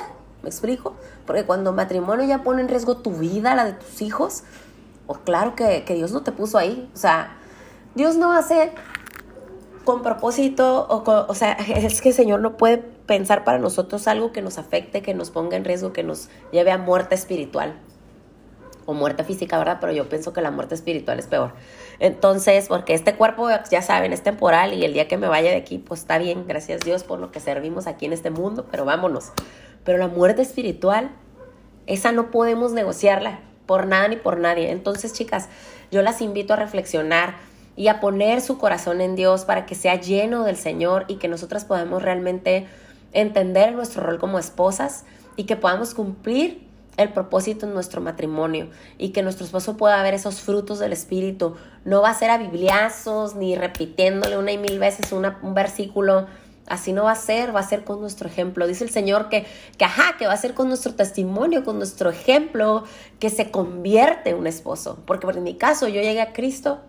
¿Me 0.45 0.49
explico? 0.49 0.93
Porque 1.25 1.43
cuando 1.43 1.73
matrimonio 1.73 2.23
ya 2.23 2.43
pone 2.43 2.61
en 2.61 2.67
riesgo 2.67 2.97
tu 2.97 3.13
vida, 3.13 3.55
la 3.55 3.65
de 3.65 3.73
tus 3.73 4.03
hijos, 4.03 4.43
o 5.07 5.15
claro 5.15 5.55
que, 5.55 5.83
Dios 5.87 6.11
no 6.11 6.21
te 6.21 6.31
puso 6.31 6.59
ahí. 6.59 6.87
O 6.93 6.97
sea, 6.97 7.35
Dios 7.95 8.15
no 8.15 8.31
hace 8.31 8.71
con 9.85 10.03
propósito, 10.03 10.85
o, 10.87 11.25
o 11.27 11.33
sea, 11.33 11.53
es 11.67 11.99
que 11.99 12.09
el 12.09 12.15
Señor 12.15 12.41
no 12.41 12.57
puede 12.57 12.77
pensar 12.77 13.43
para 13.43 13.57
nosotros 13.57 14.07
algo 14.07 14.31
que 14.33 14.43
nos 14.43 14.59
afecte, 14.59 15.01
que 15.01 15.15
nos 15.15 15.31
ponga 15.31 15.57
en 15.57 15.65
riesgo, 15.65 15.93
que 15.93 16.03
nos 16.03 16.29
lleve 16.51 16.69
a 16.69 16.77
muerte 16.77 17.15
espiritual 17.15 17.73
o 18.85 18.93
muerte 18.93 19.23
física, 19.23 19.57
¿verdad? 19.57 19.77
Pero 19.81 19.93
yo 19.93 20.07
pienso 20.09 20.31
que 20.31 20.41
la 20.41 20.51
muerte 20.51 20.75
espiritual 20.75 21.17
es 21.17 21.27
peor. 21.27 21.53
Entonces, 21.99 22.67
porque 22.67 22.93
este 22.93 23.15
cuerpo, 23.15 23.49
ya 23.71 23.81
saben, 23.81 24.13
es 24.13 24.21
temporal 24.21 24.73
y 24.73 24.85
el 24.85 24.93
día 24.93 25.07
que 25.07 25.17
me 25.17 25.27
vaya 25.27 25.49
de 25.49 25.57
aquí, 25.57 25.77
pues 25.79 26.01
está 26.01 26.17
bien, 26.17 26.45
gracias 26.47 26.81
Dios 26.81 27.03
por 27.03 27.19
lo 27.19 27.31
que 27.31 27.39
servimos 27.39 27.87
aquí 27.87 28.05
en 28.05 28.13
este 28.13 28.29
mundo, 28.29 28.65
pero 28.69 28.85
vámonos. 28.85 29.31
Pero 29.85 29.97
la 29.97 30.09
muerte 30.09 30.41
espiritual, 30.41 31.11
esa 31.87 32.11
no 32.11 32.31
podemos 32.31 32.73
negociarla 32.73 33.39
por 33.65 33.87
nada 33.87 34.09
ni 34.09 34.17
por 34.17 34.37
nadie. 34.39 34.71
Entonces, 34.71 35.13
chicas, 35.13 35.47
yo 35.91 36.01
las 36.01 36.21
invito 36.21 36.53
a 36.53 36.57
reflexionar 36.57 37.35
y 37.77 37.87
a 37.87 37.99
poner 37.99 38.41
su 38.41 38.57
corazón 38.57 38.99
en 38.99 39.15
Dios 39.15 39.45
para 39.45 39.65
que 39.65 39.75
sea 39.75 39.95
lleno 39.95 40.43
del 40.43 40.57
Señor 40.57 41.05
y 41.07 41.15
que 41.15 41.27
nosotras 41.27 41.65
podamos 41.65 42.03
realmente 42.03 42.67
entender 43.13 43.73
nuestro 43.73 44.03
rol 44.03 44.17
como 44.17 44.39
esposas 44.39 45.05
y 45.35 45.43
que 45.43 45.55
podamos 45.55 45.93
cumplir 45.93 46.65
el 46.97 47.11
propósito 47.11 47.65
en 47.65 47.73
nuestro 47.73 47.99
matrimonio 47.99 48.69
y 48.97 49.09
que 49.09 49.21
nuestro 49.21 49.45
esposo 49.45 49.75
pueda 49.75 50.01
ver 50.01 50.13
esos 50.13 50.39
frutos 50.41 50.79
del 50.79 50.93
Espíritu. 50.93 51.55
No 51.83 52.01
va 52.01 52.09
a 52.09 52.13
ser 52.13 52.29
a 52.29 52.37
bibliazos 52.37 53.35
ni 53.35 53.55
repitiéndole 53.55 54.37
una 54.37 54.53
y 54.53 54.57
mil 54.57 54.79
veces 54.79 55.11
un 55.11 55.53
versículo 55.53 56.27
Así 56.67 56.93
no 56.93 57.03
va 57.03 57.11
a 57.11 57.15
ser, 57.15 57.55
va 57.55 57.59
a 57.59 57.67
ser 57.67 57.83
con 57.83 58.01
nuestro 58.01 58.27
ejemplo. 58.27 58.65
Dice 58.65 58.83
el 58.83 58.89
Señor 58.89 59.29
que, 59.29 59.45
que, 59.77 59.85
ajá, 59.85 60.17
que 60.17 60.25
va 60.25 60.33
a 60.33 60.37
ser 60.37 60.55
con 60.55 60.67
nuestro 60.67 60.95
testimonio, 60.95 61.63
con 61.63 61.77
nuestro 61.77 62.09
ejemplo, 62.09 62.83
que 63.19 63.29
se 63.29 63.51
convierte 63.51 64.33
un 64.33 64.47
esposo. 64.47 64.97
Porque 65.05 65.27
en 65.27 65.43
mi 65.43 65.55
caso 65.55 65.87
yo 65.87 66.01
llegué 66.01 66.21
a 66.21 66.33
Cristo 66.33 66.79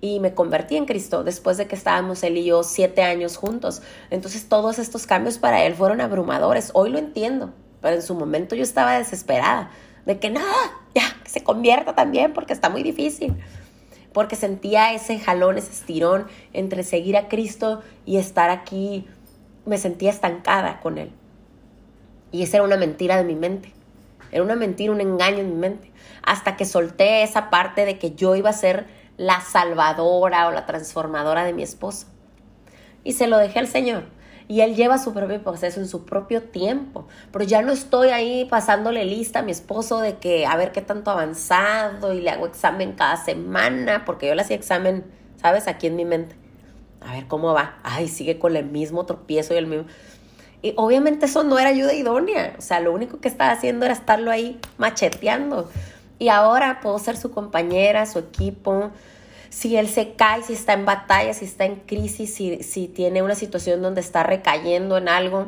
y 0.00 0.18
me 0.18 0.34
convertí 0.34 0.76
en 0.76 0.86
Cristo 0.86 1.22
después 1.22 1.56
de 1.56 1.66
que 1.66 1.76
estábamos 1.76 2.22
él 2.24 2.38
y 2.38 2.44
yo 2.44 2.64
siete 2.64 3.02
años 3.02 3.36
juntos. 3.36 3.82
Entonces 4.10 4.48
todos 4.48 4.80
estos 4.80 5.06
cambios 5.06 5.38
para 5.38 5.64
él 5.64 5.74
fueron 5.74 6.00
abrumadores. 6.00 6.72
Hoy 6.74 6.90
lo 6.90 6.98
entiendo, 6.98 7.54
pero 7.80 7.94
en 7.94 8.02
su 8.02 8.14
momento 8.16 8.56
yo 8.56 8.64
estaba 8.64 8.98
desesperada 8.98 9.70
de 10.06 10.18
que 10.18 10.30
no, 10.30 10.40
ya, 10.94 11.04
que 11.22 11.30
se 11.30 11.42
convierta 11.44 11.94
también 11.94 12.32
porque 12.32 12.52
está 12.52 12.68
muy 12.68 12.82
difícil 12.82 13.34
porque 14.14 14.36
sentía 14.36 14.94
ese 14.94 15.18
jalón, 15.18 15.58
ese 15.58 15.72
estirón 15.72 16.28
entre 16.54 16.84
seguir 16.84 17.16
a 17.16 17.28
Cristo 17.28 17.82
y 18.06 18.16
estar 18.16 18.48
aquí. 18.48 19.06
Me 19.66 19.76
sentía 19.76 20.10
estancada 20.10 20.80
con 20.80 20.98
Él. 20.98 21.10
Y 22.30 22.44
esa 22.44 22.58
era 22.58 22.64
una 22.64 22.76
mentira 22.76 23.16
de 23.16 23.24
mi 23.24 23.34
mente. 23.34 23.72
Era 24.30 24.44
una 24.44 24.54
mentira, 24.54 24.92
un 24.92 25.00
engaño 25.00 25.38
en 25.38 25.50
mi 25.50 25.56
mente. 25.56 25.90
Hasta 26.22 26.56
que 26.56 26.64
solté 26.64 27.24
esa 27.24 27.50
parte 27.50 27.84
de 27.84 27.98
que 27.98 28.14
yo 28.14 28.36
iba 28.36 28.50
a 28.50 28.54
ser 28.54 28.86
la 29.16 29.40
salvadora 29.40 30.46
o 30.46 30.52
la 30.52 30.64
transformadora 30.64 31.44
de 31.44 31.52
mi 31.52 31.64
esposo. 31.64 32.06
Y 33.02 33.14
se 33.14 33.26
lo 33.26 33.36
dejé 33.36 33.58
al 33.58 33.68
Señor 33.68 34.13
y 34.46 34.60
él 34.60 34.74
lleva 34.74 34.98
su 34.98 35.12
propio 35.14 35.42
proceso 35.42 35.80
en 35.80 35.88
su 35.88 36.04
propio 36.04 36.42
tiempo. 36.42 37.06
Pero 37.32 37.44
ya 37.44 37.62
no 37.62 37.72
estoy 37.72 38.08
ahí 38.08 38.44
pasándole 38.44 39.04
lista 39.04 39.40
a 39.40 39.42
mi 39.42 39.52
esposo 39.52 40.00
de 40.00 40.16
que 40.16 40.46
a 40.46 40.56
ver 40.56 40.72
qué 40.72 40.82
tanto 40.82 41.10
avanzado 41.10 42.12
y 42.12 42.20
le 42.20 42.30
hago 42.30 42.46
examen 42.46 42.92
cada 42.92 43.16
semana, 43.16 44.04
porque 44.04 44.28
yo 44.28 44.34
le 44.34 44.42
hacía 44.42 44.56
examen, 44.56 45.04
¿sabes? 45.40 45.66
Aquí 45.68 45.86
en 45.86 45.96
mi 45.96 46.04
mente. 46.04 46.36
A 47.00 47.12
ver 47.12 47.26
cómo 47.26 47.52
va. 47.52 47.78
Ay, 47.82 48.08
sigue 48.08 48.38
con 48.38 48.56
el 48.56 48.66
mismo 48.66 49.06
tropiezo 49.06 49.54
y 49.54 49.58
el 49.58 49.66
mismo. 49.66 49.86
Y 50.62 50.72
obviamente 50.76 51.26
eso 51.26 51.42
no 51.42 51.58
era 51.58 51.70
ayuda 51.70 51.92
idónea. 51.92 52.54
O 52.58 52.62
sea, 52.62 52.80
lo 52.80 52.92
único 52.92 53.20
que 53.20 53.28
estaba 53.28 53.50
haciendo 53.50 53.84
era 53.84 53.94
estarlo 53.94 54.30
ahí 54.30 54.58
macheteando. 54.78 55.70
Y 56.18 56.28
ahora 56.28 56.80
puedo 56.80 56.98
ser 56.98 57.16
su 57.16 57.30
compañera, 57.30 58.06
su 58.06 58.18
equipo, 58.18 58.90
si 59.54 59.76
él 59.76 59.88
se 59.88 60.14
cae, 60.14 60.42
si 60.42 60.52
está 60.52 60.72
en 60.72 60.84
batalla, 60.84 61.32
si 61.32 61.44
está 61.44 61.64
en 61.64 61.76
crisis, 61.76 62.34
si, 62.34 62.88
tiene 62.88 63.22
una 63.22 63.36
situación 63.36 63.82
donde 63.82 64.00
está 64.00 64.24
recayendo 64.24 64.98
en 64.98 65.08
algo, 65.08 65.46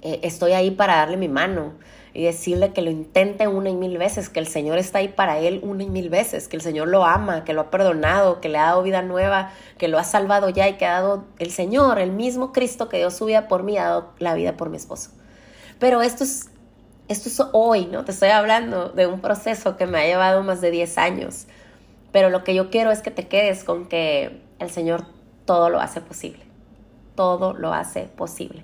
eh, 0.00 0.20
estoy 0.22 0.52
ahí 0.52 0.70
para 0.70 0.98
darle 0.98 1.16
mi 1.16 1.26
mano 1.26 1.72
y 2.12 2.22
decirle 2.22 2.72
que 2.72 2.82
lo 2.82 2.92
intente 2.92 3.48
una 3.48 3.68
y 3.68 3.74
mil 3.74 3.98
veces, 3.98 4.28
que 4.28 4.38
el 4.38 4.46
Señor 4.46 4.78
está 4.78 5.00
ahí 5.00 5.08
para 5.08 5.40
él 5.40 5.58
una 5.64 5.82
y 5.82 5.90
mil 5.90 6.08
veces, 6.08 6.46
que 6.46 6.54
el 6.54 6.62
Señor 6.62 6.86
lo 6.86 7.04
ama, 7.04 7.42
que 7.44 7.52
lo 7.52 7.62
ha 7.62 7.70
perdonado, 7.72 8.40
que 8.40 8.48
le 8.48 8.58
ha 8.58 8.66
dado 8.66 8.84
vida 8.84 9.02
nueva, 9.02 9.50
que 9.76 9.88
lo 9.88 9.98
ha 9.98 10.04
salvado 10.04 10.48
ya 10.48 10.68
y 10.68 10.74
que 10.74 10.86
ha 10.86 10.92
dado 10.92 11.24
el 11.40 11.50
Señor, 11.50 11.98
el 11.98 12.12
mismo 12.12 12.52
Cristo 12.52 12.88
que 12.88 12.98
dio 12.98 13.10
su 13.10 13.24
vida 13.24 13.48
por 13.48 13.64
mí, 13.64 13.76
ha 13.76 13.86
dado 13.86 14.12
la 14.20 14.34
vida 14.34 14.56
por 14.56 14.70
mi 14.70 14.76
esposo. 14.76 15.10
Pero 15.80 16.00
esto 16.00 16.22
es, 16.22 16.48
esto 17.08 17.28
es 17.28 17.42
hoy, 17.52 17.86
¿no? 17.86 18.04
Te 18.04 18.12
estoy 18.12 18.28
hablando 18.28 18.90
de 18.90 19.08
un 19.08 19.20
proceso 19.20 19.76
que 19.76 19.88
me 19.88 19.98
ha 19.98 20.06
llevado 20.06 20.44
más 20.44 20.60
de 20.60 20.70
10 20.70 20.96
años 20.98 21.48
pero 22.14 22.30
lo 22.30 22.44
que 22.44 22.54
yo 22.54 22.70
quiero 22.70 22.92
es 22.92 23.02
que 23.02 23.10
te 23.10 23.26
quedes 23.26 23.64
con 23.64 23.86
que 23.86 24.40
el 24.60 24.70
Señor 24.70 25.04
todo 25.46 25.68
lo 25.68 25.80
hace 25.80 26.00
posible. 26.00 26.44
Todo 27.16 27.54
lo 27.54 27.72
hace 27.72 28.02
posible. 28.04 28.62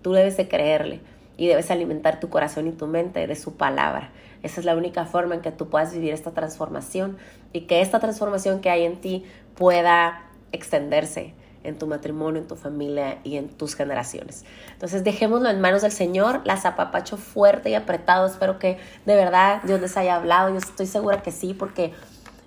Tú 0.00 0.14
debes 0.14 0.38
de 0.38 0.48
creerle 0.48 1.02
y 1.36 1.46
debes 1.46 1.70
alimentar 1.70 2.20
tu 2.20 2.30
corazón 2.30 2.68
y 2.68 2.72
tu 2.72 2.86
mente 2.86 3.26
de 3.26 3.36
su 3.36 3.58
palabra. 3.58 4.12
Esa 4.42 4.60
es 4.60 4.64
la 4.64 4.74
única 4.74 5.04
forma 5.04 5.34
en 5.34 5.42
que 5.42 5.52
tú 5.52 5.68
puedas 5.68 5.92
vivir 5.92 6.14
esta 6.14 6.30
transformación 6.30 7.18
y 7.52 7.66
que 7.66 7.82
esta 7.82 8.00
transformación 8.00 8.62
que 8.62 8.70
hay 8.70 8.86
en 8.86 8.98
ti 8.98 9.26
pueda 9.56 10.30
extenderse 10.52 11.34
en 11.64 11.78
tu 11.78 11.86
matrimonio, 11.86 12.40
en 12.40 12.48
tu 12.48 12.56
familia 12.56 13.18
y 13.24 13.36
en 13.36 13.50
tus 13.50 13.74
generaciones. 13.74 14.46
Entonces 14.72 15.04
dejémoslo 15.04 15.50
en 15.50 15.60
manos 15.60 15.82
del 15.82 15.92
Señor, 15.92 16.40
las 16.46 16.64
apapacho 16.64 17.18
fuerte 17.18 17.68
y 17.68 17.74
apretado. 17.74 18.26
Espero 18.26 18.58
que 18.58 18.78
de 19.04 19.16
verdad 19.16 19.60
Dios 19.64 19.82
les 19.82 19.98
haya 19.98 20.16
hablado. 20.16 20.48
Yo 20.48 20.56
estoy 20.56 20.86
segura 20.86 21.20
que 21.20 21.30
sí, 21.30 21.52
porque 21.52 21.92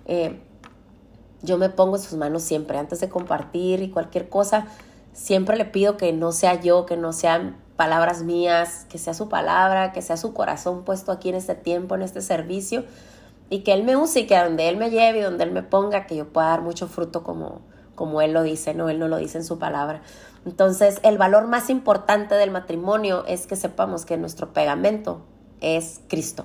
eh, 0.06 0.40
yo 1.42 1.58
me 1.58 1.70
pongo 1.70 1.96
en 1.96 2.02
sus 2.02 2.18
manos 2.18 2.42
siempre, 2.42 2.78
antes 2.78 3.00
de 3.00 3.08
compartir 3.08 3.82
y 3.82 3.90
cualquier 3.90 4.28
cosa, 4.28 4.66
siempre 5.12 5.56
le 5.56 5.64
pido 5.64 5.96
que 5.96 6.12
no 6.12 6.32
sea 6.32 6.60
yo, 6.60 6.86
que 6.86 6.96
no 6.96 7.12
sean 7.12 7.56
palabras 7.76 8.22
mías, 8.22 8.86
que 8.90 8.98
sea 8.98 9.14
su 9.14 9.28
palabra, 9.28 9.92
que 9.92 10.02
sea 10.02 10.16
su 10.16 10.34
corazón 10.34 10.84
puesto 10.84 11.12
aquí 11.12 11.30
en 11.30 11.34
este 11.36 11.54
tiempo, 11.54 11.94
en 11.94 12.02
este 12.02 12.20
servicio, 12.20 12.84
y 13.48 13.60
que 13.60 13.72
Él 13.72 13.84
me 13.84 13.96
use 13.96 14.20
y 14.20 14.26
que 14.26 14.36
donde 14.36 14.68
Él 14.68 14.76
me 14.76 14.90
lleve 14.90 15.20
y 15.20 15.22
donde 15.22 15.44
Él 15.44 15.52
me 15.52 15.62
ponga, 15.62 16.06
que 16.06 16.16
yo 16.16 16.28
pueda 16.28 16.48
dar 16.48 16.60
mucho 16.60 16.88
fruto 16.88 17.22
como, 17.22 17.62
como 17.94 18.20
Él 18.20 18.32
lo 18.32 18.42
dice, 18.42 18.74
no, 18.74 18.90
Él 18.90 18.98
no 18.98 19.08
lo 19.08 19.16
dice 19.16 19.38
en 19.38 19.44
su 19.44 19.58
palabra. 19.58 20.02
Entonces, 20.44 21.00
el 21.02 21.18
valor 21.18 21.46
más 21.46 21.70
importante 21.70 22.34
del 22.34 22.50
matrimonio 22.50 23.24
es 23.26 23.46
que 23.46 23.56
sepamos 23.56 24.04
que 24.04 24.16
nuestro 24.16 24.52
pegamento 24.52 25.22
es 25.60 26.00
Cristo. 26.08 26.44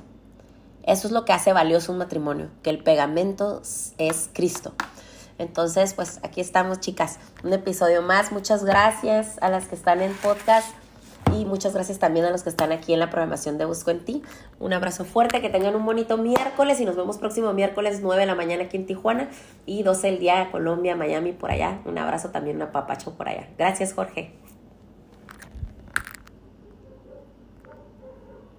Eso 0.86 1.08
es 1.08 1.12
lo 1.12 1.26
que 1.26 1.34
hace 1.34 1.52
valioso 1.52 1.92
un 1.92 1.98
matrimonio, 1.98 2.50
que 2.62 2.70
el 2.70 2.84
pegamento 2.84 3.62
es 3.98 4.30
Cristo. 4.34 4.74
Entonces, 5.38 5.94
pues 5.94 6.20
aquí 6.24 6.40
estamos, 6.40 6.80
chicas. 6.80 7.20
Un 7.44 7.54
episodio 7.54 8.02
más. 8.02 8.32
Muchas 8.32 8.64
gracias 8.64 9.38
a 9.42 9.50
las 9.50 9.68
que 9.68 9.76
están 9.76 10.02
en 10.02 10.14
podcast 10.14 10.70
y 11.34 11.46
muchas 11.46 11.74
gracias 11.74 12.00
también 12.00 12.26
a 12.26 12.30
los 12.30 12.44
que 12.44 12.50
están 12.50 12.72
aquí 12.72 12.94
en 12.94 13.00
la 13.00 13.10
programación 13.10 13.58
de 13.58 13.66
Busco 13.66 13.92
en 13.92 14.06
Ti. 14.06 14.24
Un 14.60 14.74
abrazo 14.74 15.06
fuerte, 15.06 15.42
que 15.42 15.50
tengan 15.50 15.76
un 15.76 15.86
bonito 15.86 16.18
miércoles 16.18 16.80
y 16.80 16.86
nos 16.86 16.96
vemos 16.96 17.18
próximo 17.18 17.52
miércoles 17.54 18.00
9 18.02 18.22
de 18.22 18.26
la 18.28 18.36
mañana 18.36 18.64
aquí 18.66 18.78
en 18.78 18.86
Tijuana 18.86 19.30
y 19.66 19.84
12 19.84 20.08
el 20.08 20.20
día 20.20 20.50
Colombia, 20.52 20.96
Miami, 20.96 21.34
por 21.34 21.52
allá. 21.52 21.80
Un 21.86 21.98
abrazo 21.98 22.30
también, 22.30 22.62
a 22.62 22.72
papacho 22.72 23.16
por 23.16 23.28
allá. 23.28 23.48
Gracias, 23.58 23.94
Jorge. 23.94 24.34